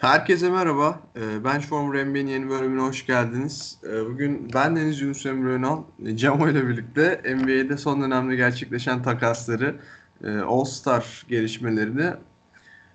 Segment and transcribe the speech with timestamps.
[0.00, 1.00] Herkese merhaba.
[1.16, 3.78] Ee, Bench Former NBA'nin yeni bölümüne hoş geldiniz.
[3.84, 5.82] Ee, bugün ben Deniz Yunus Emre Önal,
[6.14, 9.76] Cemo ile birlikte NBA'de son dönemde gerçekleşen takasları,
[10.24, 12.12] e, All-Star gelişmelerini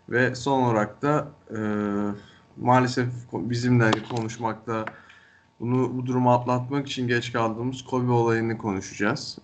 [0.09, 1.59] ve son olarak da e,
[2.57, 4.85] maalesef bizimle konuşmakta
[5.59, 9.37] bunu bu durumu atlatmak için geç kaldığımız Kobe olayını konuşacağız.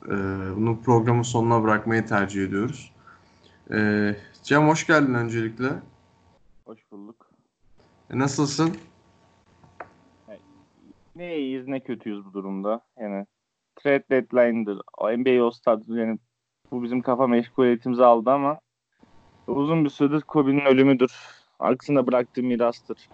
[0.55, 2.93] Bunu programın sonuna bırakmayı tercih ediyoruz.
[4.43, 5.69] Cem hoş geldin öncelikle.
[6.65, 7.26] Hoş bulduk.
[8.13, 8.77] E, nasılsın?
[11.15, 12.81] Ne iyiyiz ne kötüyüz bu durumda.
[12.99, 13.25] Yani
[13.75, 14.81] trade deadline'dır.
[15.17, 15.97] NBA All-Star'dır.
[15.97, 16.19] Yani
[16.71, 18.59] bu bizim kafa meşguliyetimizi aldı ama
[19.47, 21.11] uzun bir süredir Kobe'nin ölümüdür.
[21.59, 23.09] Arkasında bıraktığı mirastır.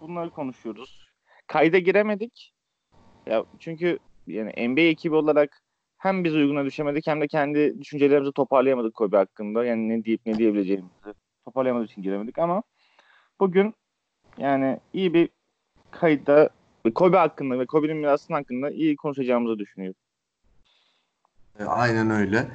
[0.00, 1.08] Bunları konuşuyoruz.
[1.46, 2.54] Kayda giremedik.
[3.26, 5.62] Ya çünkü yani NBA ekibi olarak
[5.98, 9.64] hem biz uyguna düşemedik hem de kendi düşüncelerimizi toparlayamadık Kobe hakkında.
[9.64, 12.62] Yani ne deyip ne diyebileceğimizi toparlayamadık için giremedik ama
[13.40, 13.74] bugün
[14.38, 15.28] yani iyi bir
[15.90, 16.48] kayıtta
[16.94, 20.00] Kobe hakkında ve Kobe'nin mirasının hakkında iyi konuşacağımızı düşünüyorum.
[21.60, 22.48] E, aynen öyle.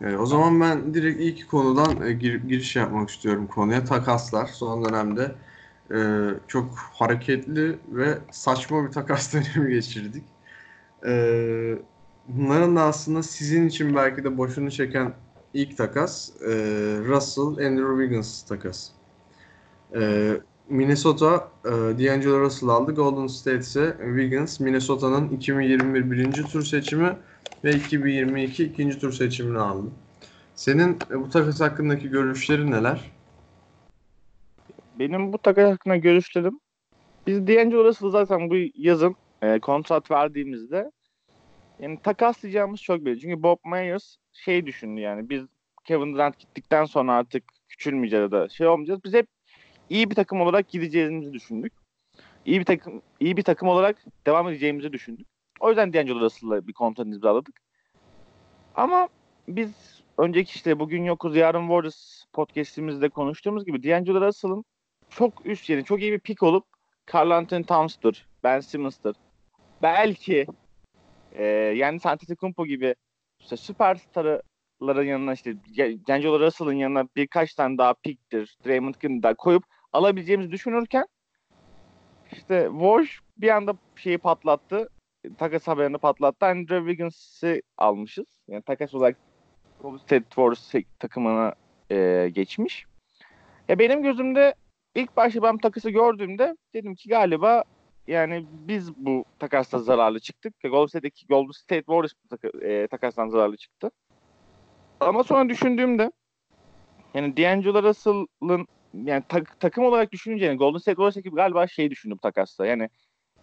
[0.00, 3.84] E, o zaman ben direkt ilk konudan e, gir, giriş yapmak istiyorum konuya.
[3.84, 5.32] Takaslar son dönemde
[6.48, 10.24] çok hareketli ve saçma bir takas dönemi geçirdik.
[12.28, 15.12] Bunların da aslında sizin için belki de boşunu çeken
[15.54, 16.30] ilk takas
[17.08, 18.90] Russell Andrew Wiggins takas.
[20.70, 22.94] Minnesota e, D'Angelo Russell aldı.
[22.94, 27.16] Golden State ise Wiggins Minnesota'nın 2021 birinci tur seçimi
[27.64, 29.86] ve 2022 ikinci tur seçimini aldı.
[30.54, 33.10] Senin e, bu takas hakkındaki görüşlerin neler?
[34.98, 36.60] Benim bu takas hakkında görüşlerim
[37.26, 40.90] biz D'Angelo Russell zaten bu yazın e, kontrat verdiğimizde
[41.78, 43.20] yani takaslayacağımız çok belli.
[43.20, 45.42] Çünkü Bob Myers şey düşündü yani biz
[45.84, 49.04] Kevin Durant gittikten sonra artık küçülmeyeceğiz da şey olmayacağız.
[49.04, 49.26] Biz hep
[49.90, 51.72] iyi bir takım olarak gideceğimizi düşündük.
[52.44, 55.26] İyi bir takım iyi bir takım olarak devam edeceğimizi düşündük.
[55.60, 57.60] O yüzden D'Angelo Russell'la bir kontrat imzaladık.
[58.74, 59.08] Ama
[59.48, 64.64] biz önceki işte bugün yokuz yarın Warriors podcast'imizde konuştuğumuz gibi D'Angelo Russell'ın
[65.10, 66.64] çok üst yeri, çok iyi bir pick olup
[67.14, 69.16] Carl Anthony Towns'tur, Ben Simmons'tır.
[69.82, 70.46] Belki
[71.32, 71.44] e,
[71.76, 72.94] yani Antetokounmpo gibi
[73.40, 75.56] işte süperstarların yanına işte
[76.08, 81.06] D'Angelo Russell'ın yanına birkaç tane daha pick'tir, Draymond Green'i daha koyup alabileceğimizi düşünürken
[82.32, 84.88] işte Walsh bir anda şeyi patlattı.
[85.38, 86.46] Takas haberini patlattı.
[86.46, 88.26] Andrew Wiggins'i almışız.
[88.48, 89.16] Yani takas olarak
[89.98, 91.54] State Warriors takımına
[91.90, 92.86] e, geçmiş.
[93.68, 94.54] Ya benim gözümde
[94.94, 97.64] ilk başta ben takası gördüğümde dedim ki galiba
[98.06, 100.54] yani biz bu takasla zararlı çıktık.
[100.62, 102.12] Golden State'deki Golden State Warriors
[102.62, 103.90] e, takastan zararlı çıktı.
[105.00, 106.12] Ama sonra düşündüğümde
[107.14, 111.90] yani D'Angelo Russell'ın yani tak, takım olarak düşününce yani Golden State Warriors ekibi galiba şey
[111.90, 112.66] düşündüm takasta.
[112.66, 112.88] Yani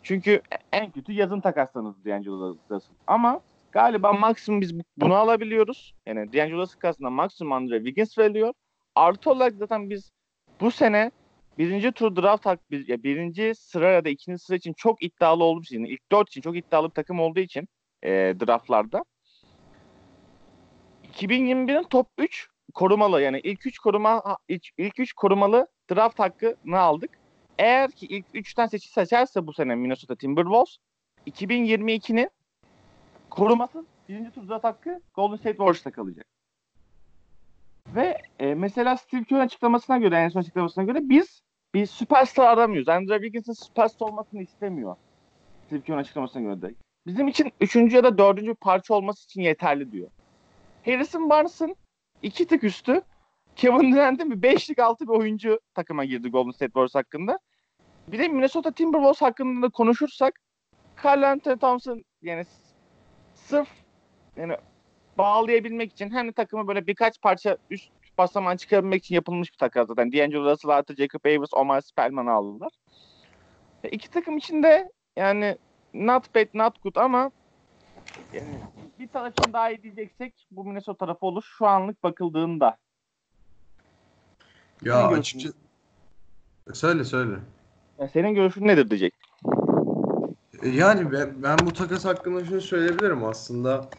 [0.04, 0.42] çünkü
[0.72, 2.96] en kötü yazın takaslanırdı D'Angelo Russell.
[3.08, 3.42] Ama
[3.72, 5.96] galiba maksimum biz bunu alabiliyoruz.
[6.06, 8.54] Yani D'Angelo Russell karşısında maksimum Andre Wiggins veriliyor.
[8.96, 10.12] Artı olarak zaten biz
[10.62, 11.12] bu sene
[11.58, 15.44] birinci tur draft hak, bir, ya birinci sıra ya da ikinci sıra için çok iddialı
[15.44, 17.68] olduğu için, ilk dört için çok iddialı bir takım olduğu için
[18.04, 18.10] e,
[18.40, 19.04] draftlarda
[21.14, 27.12] 2021'in top 3 korumalı yani ilk 3 koruma ilk, ilk 3 korumalı draft hakkını aldık.
[27.58, 30.78] Eğer ki ilk 3'ten seçi seçerse bu sene Minnesota Timberwolves
[31.28, 32.30] 2022'nin
[33.30, 36.26] koruması birinci tur draft hakkı Golden State Warriors'ta kalacak.
[37.96, 41.42] Ve e, mesela Steve Kerr'ın açıklamasına göre en son açıklamasına göre biz
[41.74, 42.90] bir süperstar aramıyoruz.
[42.90, 44.96] Andrew Wiggins'in süperstar olmasını istemiyor.
[45.66, 46.74] Steve Kerr'ın açıklamasına göre de.
[47.08, 50.10] Bizim için üçüncü ya da dördüncü parça olması için yeterli diyor.
[50.86, 51.76] Harrison Barnes'ın
[52.22, 53.02] iki tık üstü
[53.56, 57.40] Kevin Durant'in bir beşlik altı bir oyuncu takıma girdi Golden State Warriors hakkında.
[58.08, 60.40] Bir de Minnesota Timberwolves hakkında da konuşursak
[61.04, 62.46] Carl Anthony Thompson yani
[63.34, 63.70] sırf
[64.36, 64.58] yani
[65.18, 69.88] bağlayabilmek için hem de takımı böyle birkaç parça üst basaman çıkarabilmek için yapılmış bir takas
[69.88, 70.12] zaten.
[70.12, 72.72] D'Angelo Russell artı Jacob Davis, Omar Spellman'ı aldılar.
[73.84, 75.58] E, iki takım için de yani
[75.94, 77.32] not bad, not good ama
[78.34, 78.58] yani
[79.00, 82.78] bir taraf için daha iyi diyeceksek bu Minnesota tarafı olur şu anlık bakıldığında.
[84.82, 85.56] Ya açıkçası
[86.74, 87.36] söyle söyle.
[88.00, 89.14] Ya senin görüşün nedir diyecek?
[90.62, 93.90] E, yani ben, ben bu takas hakkında şunu söyleyebilirim aslında.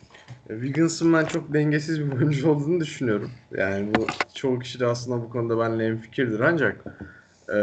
[0.51, 3.31] E, Wiggins'ın ben çok dengesiz bir oyuncu olduğunu düşünüyorum.
[3.51, 6.85] Yani bu çoğu kişi de aslında bu konuda benimle fikirdir ancak
[7.49, 7.59] e,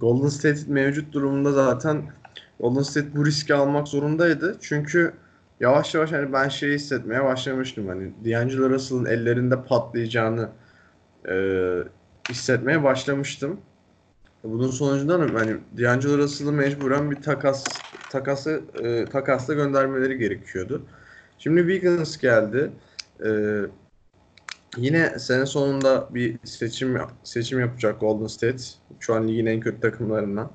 [0.00, 2.02] Golden State mevcut durumunda zaten
[2.60, 4.56] Golden State bu riski almak zorundaydı.
[4.60, 5.14] Çünkü
[5.62, 7.88] yavaş yavaş hani ben şeyi hissetmeye başlamıştım.
[7.88, 10.48] Hani D'Angelo Russell'ın ellerinde patlayacağını
[11.28, 11.34] e,
[12.30, 13.60] hissetmeye başlamıştım.
[14.44, 17.64] Bunun sonucunda da hani D'Angelo Russell'ı mecburen bir takas
[18.10, 20.82] takası e, takasla göndermeleri gerekiyordu.
[21.38, 22.70] Şimdi Wiggins geldi.
[23.24, 23.30] E,
[24.76, 28.62] yine sene sonunda bir seçim seçim yapacak Golden State.
[29.00, 30.50] Şu an ligin en kötü takımlarından.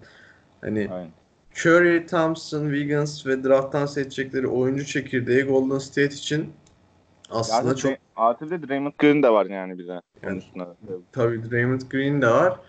[0.62, 1.12] Hani Aynen.
[1.58, 6.54] Curry, Thompson, Wiggins ve drafttan seçecekleri oyuncu çekirdeği Golden State için
[7.30, 10.02] aslında Artı, çok artı bir de Draymond Green de var yani bize.
[10.24, 10.70] Yani- Yani.
[11.12, 12.60] tabii Draymond Green de var.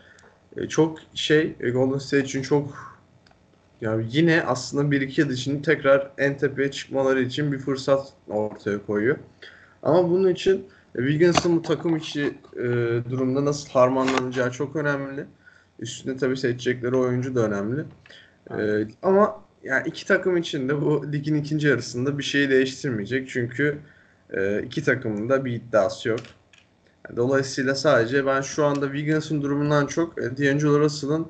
[0.56, 2.98] E, çok şey e, Golden State için çok
[3.80, 8.86] yani yine aslında bir iki yıl için tekrar en tepeye çıkmaları için bir fırsat ortaya
[8.86, 9.16] koyuyor.
[9.82, 12.64] Ama bunun için e, Wiggins'ın bu takım içi e,
[13.10, 15.24] durumda nasıl harmanlanacağı çok önemli.
[15.78, 17.84] Üstüne tabii seçecekleri oyuncu da önemli.
[18.50, 23.28] E, ama yani iki takım için de bu ligin ikinci yarısında bir şey değiştirmeyecek.
[23.28, 23.78] Çünkü
[24.30, 26.20] e, iki takımın da bir iddiası yok.
[27.16, 31.26] Dolayısıyla sadece ben şu anda Wiggins'in durumundan çok e, D'Angelo Russell'ın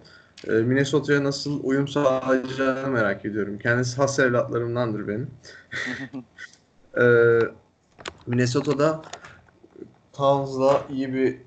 [0.46, 3.58] e, Minnesota'ya nasıl uyum sağlayacağını merak ediyorum.
[3.58, 5.30] Kendisi has evlatlarımdandır benim.
[6.98, 7.04] E,
[8.26, 9.02] Minnesota'da
[10.12, 11.38] Towns'la iyi bir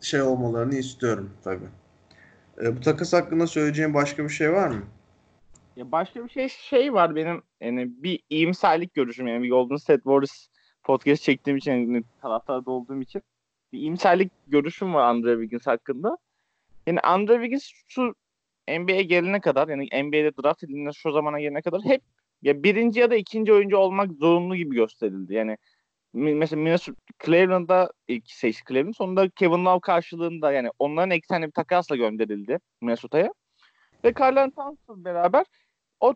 [0.00, 1.68] şey olmalarını istiyorum tabii.
[2.62, 4.82] E, bu takas hakkında söyleyeceğim başka bir şey var mı?
[5.76, 10.02] Ya başka bir şey şey var benim yani bir iyimserlik görüşüm yani bir Golden State
[10.02, 10.46] Warriors
[10.82, 13.22] podcast çektiğim için yani taraftarda olduğum için
[13.72, 16.18] bir iyimserlik görüşüm var Andre Wiggins hakkında.
[16.86, 18.14] Yani Andre Wiggins şu
[18.68, 22.02] NBA'ye gelene kadar yani NBA'de draft edildiğinde şu zamana gelene kadar hep
[22.42, 25.34] ya birinci ya da ikinci oyuncu olmak zorunlu gibi gösterildi.
[25.34, 25.56] Yani
[26.12, 31.96] mesela Minnesota Cleveland'da ilk seç Cleveland sonunda Kevin Love karşılığında yani onların eksenli bir takasla
[31.96, 33.32] gönderildi Minnesota'ya.
[34.04, 35.46] Ve Carl Anthony beraber
[36.00, 36.14] o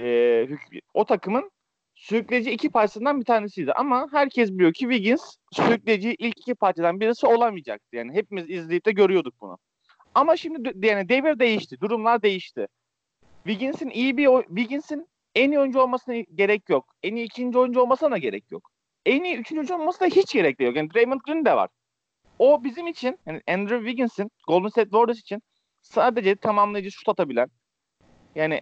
[0.00, 0.48] e,
[0.94, 1.50] o takımın
[1.94, 3.72] sürükleyici iki parçasından bir tanesiydi.
[3.72, 7.96] Ama herkes biliyor ki Wiggins sürükleyici ilk iki parçadan birisi olamayacaktı.
[7.96, 9.58] Yani hepimiz izleyip de görüyorduk bunu.
[10.14, 11.80] Ama şimdi yani devir değişti.
[11.80, 12.66] Durumlar değişti.
[13.44, 16.94] Wiggins'in iyi bir Wiggins'in en iyi oyuncu olmasına gerek yok.
[17.02, 18.70] En iyi ikinci oyuncu olmasına gerek yok.
[19.06, 20.76] En iyi üçüncü oyuncu olmasına hiç gerek yok.
[20.76, 21.70] Yani Draymond Green de var.
[22.38, 25.42] O bizim için yani Andrew Wiggins'in Golden State Warriors için
[25.82, 27.48] sadece tamamlayıcı şut atabilen
[28.34, 28.60] yani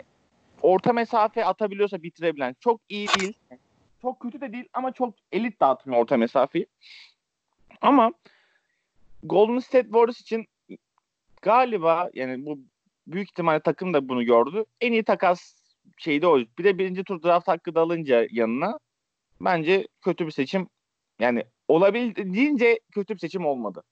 [0.63, 3.33] orta mesafe atabiliyorsa bitirebilen çok iyi değil.
[4.03, 6.67] Çok kötü de değil ama çok elit dağıtmıyor orta mesafeyi.
[7.81, 8.13] Ama
[9.23, 10.47] Golden State Warriors için
[11.43, 12.59] galiba yani bu
[13.07, 14.65] büyük ihtimalle takım da bunu gördü.
[14.81, 15.55] En iyi takas
[15.99, 16.39] şeydi o.
[16.39, 18.79] Bir de birinci tur draft hakkı da alınca yanına
[19.41, 20.69] bence kötü bir seçim.
[21.21, 23.83] Yani olabildiğince kötü bir seçim olmadı.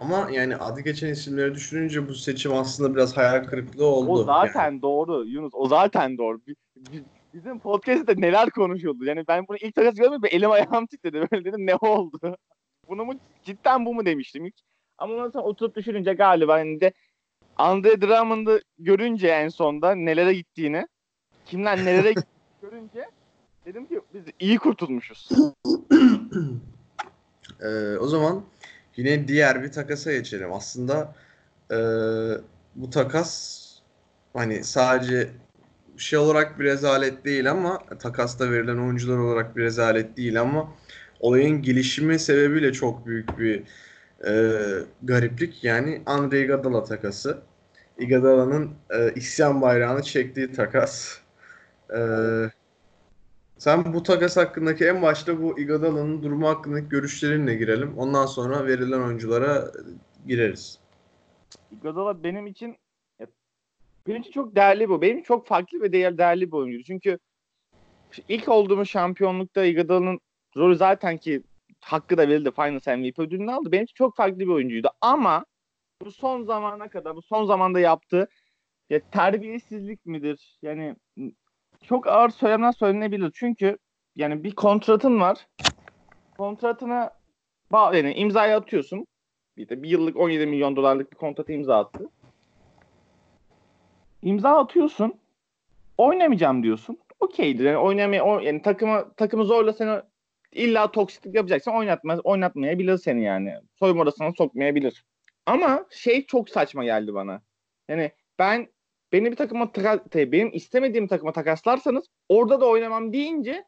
[0.00, 4.10] Ama yani adı geçen isimleri düşününce bu seçim aslında biraz hayal kırıklığı oldu.
[4.10, 4.82] O zaten Yani.
[4.82, 5.52] doğru Yunus.
[5.54, 6.38] O zaten doğru.
[6.46, 7.04] Bi- bi-
[7.34, 9.04] Bizim podcast'te neler konuşuldu.
[9.04, 10.28] Yani ben bunu ilk takas görmedim.
[10.32, 11.16] Elim ayağım titredi.
[11.32, 12.18] Böyle dedim ne oldu?
[12.88, 13.12] Bunu mu
[13.44, 14.54] cidden bu mu demiştim ilk.
[14.98, 16.92] Ama ondan sonra oturup düşününce galiba hani de
[17.56, 20.86] Andre Drummond'ı görünce en sonda nelere gittiğini
[21.46, 22.26] kimler nelere gittiğini
[22.62, 23.04] görünce
[23.66, 25.28] dedim ki biz iyi kurtulmuşuz.
[27.60, 28.42] Ee, o zaman
[28.96, 30.52] yine diğer bir takasa geçelim.
[30.52, 31.14] Aslında
[31.70, 31.76] e,
[32.74, 33.62] bu takas
[34.32, 35.30] hani sadece
[35.96, 40.74] şey olarak bir rezalet değil ama takasta verilen oyuncular olarak bir rezalet değil ama
[41.20, 43.62] olayın gelişimi sebebiyle çok büyük bir
[44.26, 44.52] e,
[45.02, 45.64] gariplik.
[45.64, 47.38] Yani Andre Iguodala takası.
[47.98, 51.18] Iguodala'nın e, isyan bayrağını çektiği takas.
[51.94, 51.98] E,
[53.62, 57.98] sen bu takas hakkındaki en başta bu Iguodala'nın durumu hakkındaki görüşlerinle girelim.
[57.98, 59.72] Ondan sonra verilen oyunculara
[60.26, 60.78] gireriz.
[61.70, 62.76] Iguodala benim için
[64.06, 65.02] benim için çok değerli bu.
[65.02, 66.84] Benim çok farklı ve değer değerli bir oyuncu.
[66.84, 67.18] Çünkü
[68.28, 70.20] ilk olduğumuz şampiyonlukta Iguodala'nın
[70.56, 71.42] rolü zaten ki
[71.80, 72.50] hakkı da verildi.
[72.50, 73.72] Finals MVP ödülünü aldı.
[73.72, 74.88] Benim için çok farklı bir oyuncuydu.
[75.00, 75.44] Ama
[76.04, 78.28] bu son zamana kadar, bu son zamanda yaptığı
[78.90, 80.58] ya terbiyesizlik midir?
[80.62, 80.96] Yani
[81.82, 83.32] çok ağır söylemler söylenebilir.
[83.34, 83.78] Çünkü
[84.16, 85.46] yani bir kontratın var.
[86.38, 87.10] Kontratına
[87.72, 89.06] bağ, yani imzayı atıyorsun.
[89.56, 92.08] Bir de bir yıllık 17 milyon dolarlık bir kontratı imza attı.
[94.22, 95.14] İmza atıyorsun.
[95.98, 96.98] Oynamayacağım diyorsun.
[97.20, 97.64] Okeydir.
[97.64, 100.00] Yani oynamaya o, yani takımı takımı zorla seni
[100.52, 103.54] illa toksiklik yapacaksan oynatmaz oynatmayabilir seni yani.
[103.78, 105.04] Soyunma odasına sokmayabilir.
[105.46, 107.42] Ama şey çok saçma geldi bana.
[107.88, 108.68] Yani ben
[109.12, 109.74] beni bir takıma
[110.14, 113.64] benim istemediğim takıma takaslarsanız orada da oynamam deyince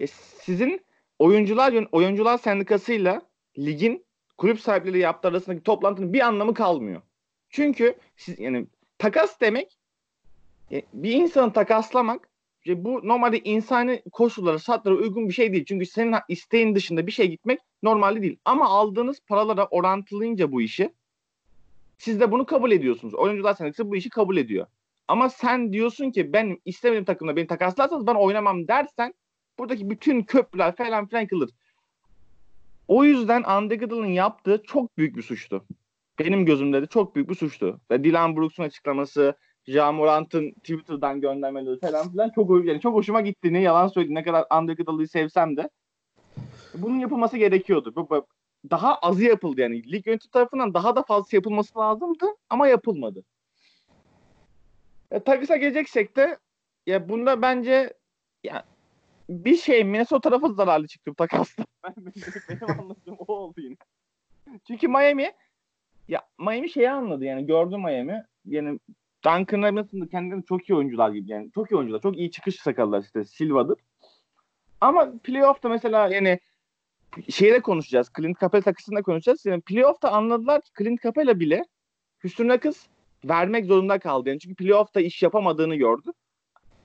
[0.00, 0.06] e,
[0.42, 0.80] sizin
[1.18, 3.22] oyuncular oyuncular sendikasıyla
[3.58, 4.04] ligin
[4.38, 7.02] kulüp sahipleri yaptığı arasındaki toplantının bir anlamı kalmıyor.
[7.50, 8.66] Çünkü siz yani
[8.98, 9.78] takas demek
[10.72, 12.28] e, bir insanı takaslamak
[12.66, 15.64] e, bu normalde insani koşullara, şartlara uygun bir şey değil.
[15.64, 18.38] Çünkü senin isteğin dışında bir şey gitmek normalde değil.
[18.44, 20.92] Ama aldığınız paralara orantılayınca bu işi
[22.00, 23.14] Siz de bunu kabul ediyorsunuz.
[23.14, 24.66] Oyuncular sendikası bu işi kabul ediyor.
[25.08, 29.14] Ama sen diyorsun ki ben istemediğim takımda beni takaslarsanız ben oynamam dersen
[29.58, 31.50] buradaki bütün köprüler falan filan kılır.
[32.88, 35.64] O yüzden Andy Goodall'ın yaptığı çok büyük bir suçtu.
[36.18, 37.80] Benim gözümde de çok büyük bir suçtu.
[37.90, 39.34] Ve Dylan Brooks'un açıklaması,
[39.66, 43.52] Ja Morant'ın Twitter'dan göndermeleri falan filan çok yani çok hoşuma gitti.
[43.52, 44.14] Ne yalan söyleyeyim.
[44.14, 45.70] Ne kadar Andy Goodall'ı sevsem de
[46.74, 47.92] bunun yapılması gerekiyordu.
[47.96, 48.26] Bu- bu-
[48.70, 49.92] Daha azı yapıldı yani.
[49.92, 53.24] Lig yönetimi tarafından daha da fazla yapılması lazımdı ama yapılmadı.
[55.10, 56.38] E, Takıs'a geleceksek de
[56.86, 57.94] ya bunda bence
[58.44, 58.64] ya
[59.28, 61.64] bir şey Minnesota tarafı zararlı çıktı bu takasla.
[61.84, 61.94] Ben,
[62.48, 63.76] benim anladığım o oldu yine.
[64.66, 65.32] Çünkü Miami
[66.08, 68.24] ya Miami şeyi anladı yani gördü Miami.
[68.44, 68.78] Yani
[69.24, 72.00] Duncan Robinson da kendileri çok iyi oyuncular gibi yani çok iyi oyuncular.
[72.00, 73.78] Çok iyi çıkış sakallar işte Silva'dır.
[74.80, 76.40] Ama playoff'ta mesela yani
[77.28, 78.10] şeyde konuşacağız.
[78.16, 79.46] Clint Capela takısında konuşacağız.
[79.46, 81.64] Yani playoff'ta anladılar ki Clint Capela bile
[82.22, 82.86] Houston Rockets
[83.24, 84.28] vermek zorunda kaldı.
[84.28, 86.10] Yani çünkü playoff'ta iş yapamadığını gördü.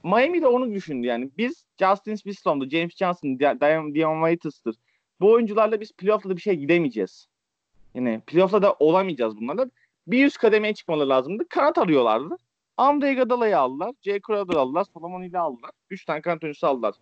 [0.03, 1.29] Miami de onu düşündü yani.
[1.37, 4.75] Biz Justin Smith'lon'du, James Johnson, Dion, Dion Waiters'tır.
[5.19, 7.27] Bu oyuncularla biz playoff'ta da bir şey gidemeyeceğiz.
[7.93, 9.65] Yani playoff'ta da olamayacağız bunlarla.
[10.07, 11.47] Bir üst kademeye çıkmaları lazımdı.
[11.49, 12.37] Kanat arıyorlardı.
[12.77, 13.91] Andre Iguodala'yı aldılar.
[14.01, 14.85] Jay Crowder aldılar.
[14.93, 15.71] Solomon Hill'i aldılar.
[15.89, 16.95] Üç tane kanat oyuncusu aldılar.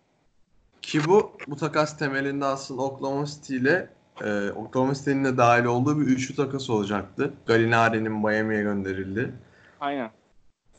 [0.86, 3.88] Ki bu bu takas temelinde aslında Oklahoma City ile
[4.24, 7.34] e, Oklahoma City'nin de dahil olduğu bir üçlü takas olacaktı.
[7.46, 9.34] Gallinari'nin Miami'ye gönderildi.
[9.80, 10.10] Aynen.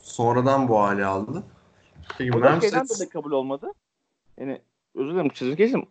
[0.00, 1.42] Sonradan bu hale aldı.
[2.18, 3.72] Peki O Memphis şeyden dolayı kabul olmadı.
[4.38, 4.62] Yani
[4.94, 5.86] özür dilerim sözünü kestim.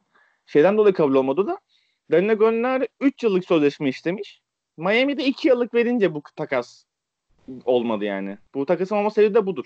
[0.45, 1.59] Şeyden dolayı kabul olmadı da
[2.11, 4.41] Danilo Gallinari 3 yıllık sözleşme istemiş.
[4.77, 6.83] Miami'de 2 yıllık verince bu takas
[7.65, 8.37] olmadı yani.
[8.53, 9.65] Bu takasın olma sebebi de budur.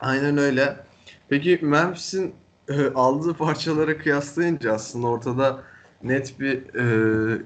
[0.00, 0.89] Aynen öyle.
[1.30, 2.34] Peki Memphis'in
[2.68, 5.62] e, aldığı parçalara kıyaslayınca aslında ortada
[6.02, 7.42] net bir e,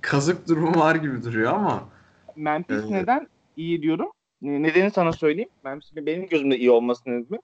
[0.00, 1.88] kazık durumu var gibi duruyor ama
[2.36, 2.90] Memphis Evet.
[2.90, 4.10] neden iyi diyorum?
[4.42, 5.50] Ne- Nedeni sana söyleyeyim.
[5.64, 7.40] Memphis'in benim gözümde iyi olması nedeni.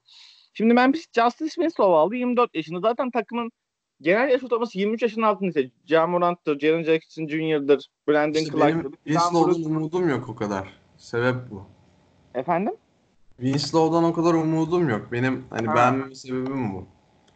[0.54, 2.14] Şimdi Memphis Justice Winslow aldı.
[2.16, 2.80] 24 yaşında.
[2.80, 3.52] Zaten takımın
[4.00, 8.82] genel yaş ortalaması 23 yaşın altında ise Ja Morant'tır, Jaren Jackson Jr.'dır, Brandon işte benim
[8.82, 8.92] Clark'tır.
[9.04, 10.68] Winslow'dan umudum yok o kadar.
[10.96, 11.62] Sebep bu.
[12.34, 12.74] Efendim?
[13.36, 15.12] Winslow'dan o kadar umudum yok.
[15.12, 15.74] Benim hani Ha.
[15.74, 16.86] beğenmeme sebebim bu.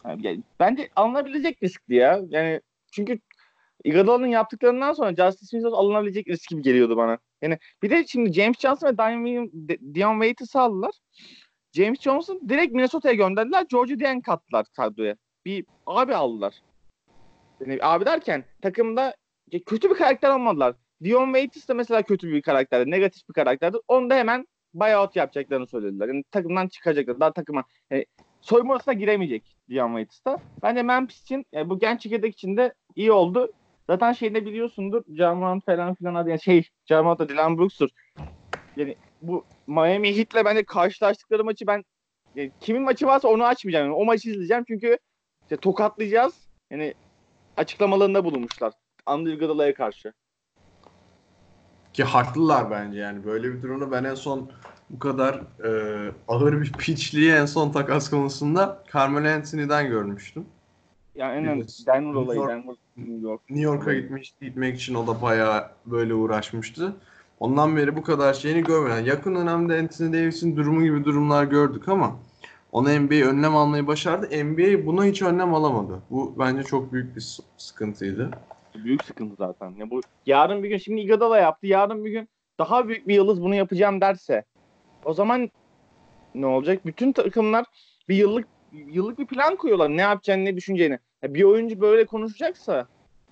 [0.04, 2.20] Yani bence alınabilecek riskti ya.
[2.28, 2.60] Yani
[2.92, 3.20] çünkü
[3.84, 7.18] Iguodala'nın yaptıklarından sonra Justice Winslow alınabilecek risk gibi geliyordu bana.
[7.42, 9.50] Yani bir de şimdi James Johnson ve Dion,
[9.94, 10.94] Dion Waiters'ı aldılar.
[11.72, 13.66] James Johnson direkt Minnesota'ya gönderdiler.
[13.70, 15.16] George Dieng kattılar kadroya.
[15.44, 16.54] Bir abi aldılar.
[17.60, 19.16] Yani abi derken takımda
[19.66, 20.74] kötü bir karakter almadılar.
[21.04, 22.90] Dion Waiters de mesela kötü bir karakterdi.
[22.90, 23.76] Negatif bir karakterdi.
[23.88, 26.08] Onu da hemen buyout yapacaklarını söylediler.
[26.08, 27.20] Yani takımdan çıkacaklar.
[27.20, 28.06] Daha takıma yani
[28.40, 30.42] soyunma odasına giremeyecek Dion Waiters.
[30.62, 33.52] Bence Memphis için yani bu genç çekirdek için de iyi oldu.
[33.86, 35.02] Zaten şeyde biliyorsundur.
[35.08, 37.88] Jamorant falan filan adı yani şey Jamorant da Dylan Brooks'tur.
[38.76, 41.84] Yani bu Miami Heat'le bence karşılaştıkları maçı ben
[42.34, 43.86] yani kimin maçı varsa onu açmayacağım.
[43.86, 44.98] Yani o maçı izleyeceğim çünkü
[45.42, 46.48] işte tokatlayacağız.
[46.70, 46.94] Yani
[47.56, 48.72] açıklamalarında bulunmuşlar.
[49.06, 50.12] Andre Iguodala'ya karşı.
[52.00, 53.24] Ki haklılar bence yani.
[53.24, 54.50] Böyle bir durumda ben en son
[54.90, 60.44] bu kadar e, ağır bir piçliği en son takas konusunda Carmelo Anthony'den görmüştüm.
[61.14, 61.86] Yani en önemli Biliyorsun.
[61.86, 62.40] Denver olayı.
[62.40, 63.40] Denver, New York.
[63.50, 66.96] New York'a gitmiş, gitmek için o da bayağı böyle uğraşmıştı.
[67.40, 68.96] Ondan beri bu kadar şeyini görmedim.
[68.96, 72.16] Yani yakın dönemde Anthony Davis'in durumu gibi durumlar gördük ama
[72.72, 74.44] ona NBA önlem almayı başardı.
[74.44, 76.02] NBA buna hiç önlem alamadı.
[76.10, 78.30] Bu bence çok büyük bir sıkıntıydı.
[78.74, 79.74] Büyük sıkıntı zaten.
[79.76, 81.66] Ya bu yarın bir gün şimdi Iguodala yaptı.
[81.66, 84.44] Yarın bir gün daha büyük bir yıldız bunu yapacağım derse
[85.04, 85.50] o zaman
[86.34, 86.86] ne olacak?
[86.86, 87.66] Bütün takımlar
[88.08, 89.88] bir yıllık yıllık bir plan koyuyorlar.
[89.88, 90.98] Ne yapacağını, ne düşüneceğini.
[91.22, 92.88] Ya bir oyuncu böyle konuşacaksa,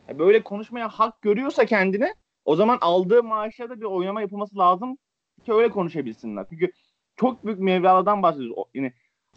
[0.09, 2.15] ya böyle konuşmaya hak görüyorsa kendine
[2.45, 4.99] o zaman aldığı maaşa da bir oynama yapılması lazım
[5.45, 6.47] ki öyle konuşabilsinler.
[6.51, 6.73] Çünkü
[7.17, 8.65] çok büyük mevlalardan bahsediyoruz.
[8.75, 8.93] Yine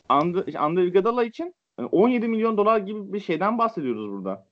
[0.10, 4.51] Andre, Andre Iguodala için yani 17 milyon dolar gibi bir şeyden bahsediyoruz burada.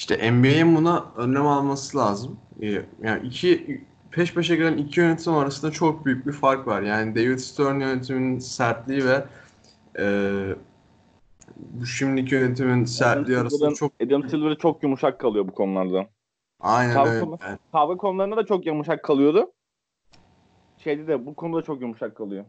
[0.00, 2.38] İşte NBA'in buna önlem alması lazım.
[2.62, 3.80] Ee, Yani iki
[4.10, 6.82] peş peşe gelen iki yönetim arasında çok büyük bir fark var.
[6.82, 9.24] Yani David Stern yönetiminin sertliği ve
[9.98, 10.06] e,
[11.56, 16.06] bu şimdiki yönetimin sertliği arasında Silver'ın- çok Adam Silver çok yumuşak kalıyor bu konularda.
[16.60, 17.24] aynen Kavga öyle.
[17.42, 19.52] Yani Kavga konularında da çok yumuşak kalıyordu.
[20.78, 22.44] Şeyde de bu konuda çok yumuşak kalıyor.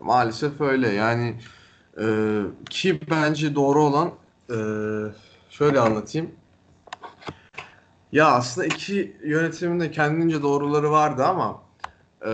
[0.00, 0.88] maalesef öyle.
[0.88, 1.34] Yani
[2.00, 2.06] e,
[2.70, 4.10] ki bence doğru olan
[4.50, 4.56] e,
[5.58, 6.30] şöyle anlatayım.
[8.12, 11.62] Ya aslında iki yönetimin de kendince doğruları vardı ama
[12.26, 12.30] e,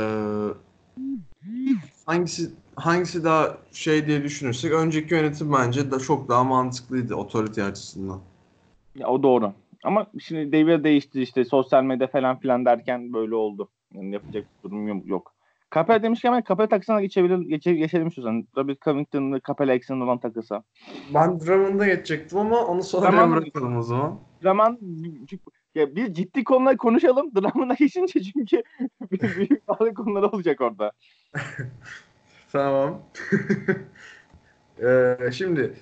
[2.07, 8.21] hangisi hangisi daha şey diye düşünürsek önceki yönetim bence de çok daha mantıklıydı otorite açısından.
[8.95, 9.53] Ya o doğru.
[9.85, 13.69] Ama şimdi devir değişti işte sosyal medya falan filan derken böyle oldu.
[13.95, 15.35] Yani yapacak durum yok-
[15.71, 15.75] yok.
[15.75, 18.49] Capella demişken ben Capella takısına geçebilir, geçe, geçelim istiyorsan.
[18.57, 20.63] Robert Covington'la Capella Exxon'un olan takısı.
[21.15, 23.37] Ben Drummond'a geçecektim ama onu sonra Tamam.
[23.37, 24.19] bırakalım o zaman.
[24.43, 24.79] Zaman
[25.75, 27.31] ya bir ciddi konular konuşalım.
[27.35, 28.63] Dramına geçince çünkü
[29.11, 30.93] büyük bazı konular olacak orada.
[32.53, 33.03] Tamam.
[34.83, 35.75] Ee, şimdi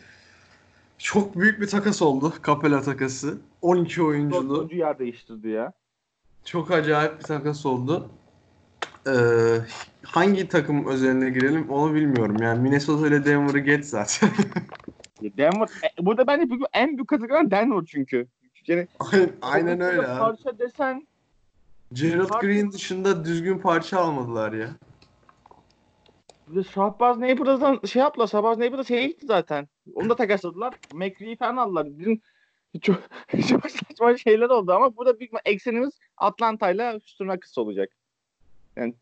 [0.98, 2.32] çok büyük bir takas oldu.
[2.46, 3.38] Capella takası.
[3.62, 4.56] 12 oyunculu.
[4.56, 5.72] Dördüncü yer değiştirdi ya.
[6.44, 8.10] Çok acayip bir takas oldu.
[9.06, 9.12] Ee,
[10.04, 12.36] hangi takım özeline girelim onu bilmiyorum.
[12.42, 14.30] Yani Minnesota ile Denver'ı geç zaten.
[15.36, 18.26] Denver, e, burada bence büyük, en büyük kazanan Denver çünkü.
[18.66, 20.18] Yani, aynen, aynen öyle abi.
[20.18, 21.08] Parça desen
[21.92, 24.68] Gerald Parça- Green dışında düzgün parça almadılar ya.
[26.74, 28.26] Şahbaz Neighbors'dan şey yaptılar.
[28.26, 29.68] Şahbaz Neighbors'a şeye gitti zaten.
[29.94, 30.74] Onu da takasladılar.
[30.92, 31.98] McVee'yi falan aldılar.
[31.98, 32.20] Bizim
[32.82, 32.96] çok,
[33.48, 37.97] çok saçma şeyler oldu ama burada büyük eksenimiz Atlanta'yla Houston Rockets olacak.
[38.78, 38.94] Yani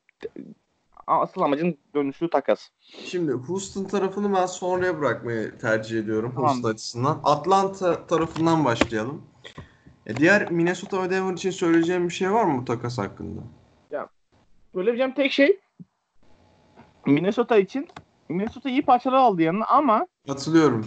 [1.06, 2.68] asıl amacın dönüşü takas.
[2.80, 6.50] Şimdi Houston tarafını ben sonraya bırakmayı tercih ediyorum Tamam.
[6.50, 7.20] Houston açısından.
[7.24, 9.22] Atlanta tarafından başlayalım.
[10.06, 13.40] E, diğer Minnesota ve Denver için söyleyeceğim bir şey var mı bu takas hakkında?
[14.74, 15.60] Söyleyeceğim tek şey
[17.06, 17.88] Minnesota için
[18.28, 20.86] Minnesota iyi parçalar aldı yanına ama Katılıyorum.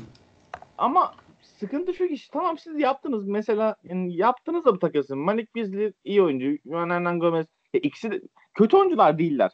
[0.78, 5.16] ama sıkıntı şu ki tamam siz yaptınız mesela yani yaptınız da bu takası.
[5.16, 6.58] Malik Beasley iyi oyuncu.
[6.66, 8.22] Juan Hernan Gomez e, ikisi de
[8.54, 9.52] kötü oyuncular değiller.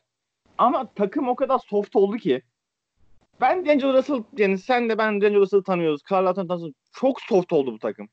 [0.58, 2.42] Ama takım o kadar soft oldu ki
[3.42, 6.02] ben D'Angelo Russell yani sen de ben D'Angelo Russell'ı tanıyoruz.
[6.12, 6.76] Carl Anthony tanıyoruz.
[6.92, 8.10] Çok soft oldu bu takım.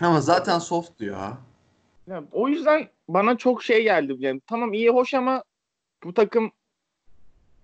[0.00, 1.38] Ama zaten soft ya.
[2.06, 4.16] Yani o yüzden bana çok şey geldi.
[4.18, 5.44] Yani tamam iyi hoş ama
[6.04, 6.52] bu takım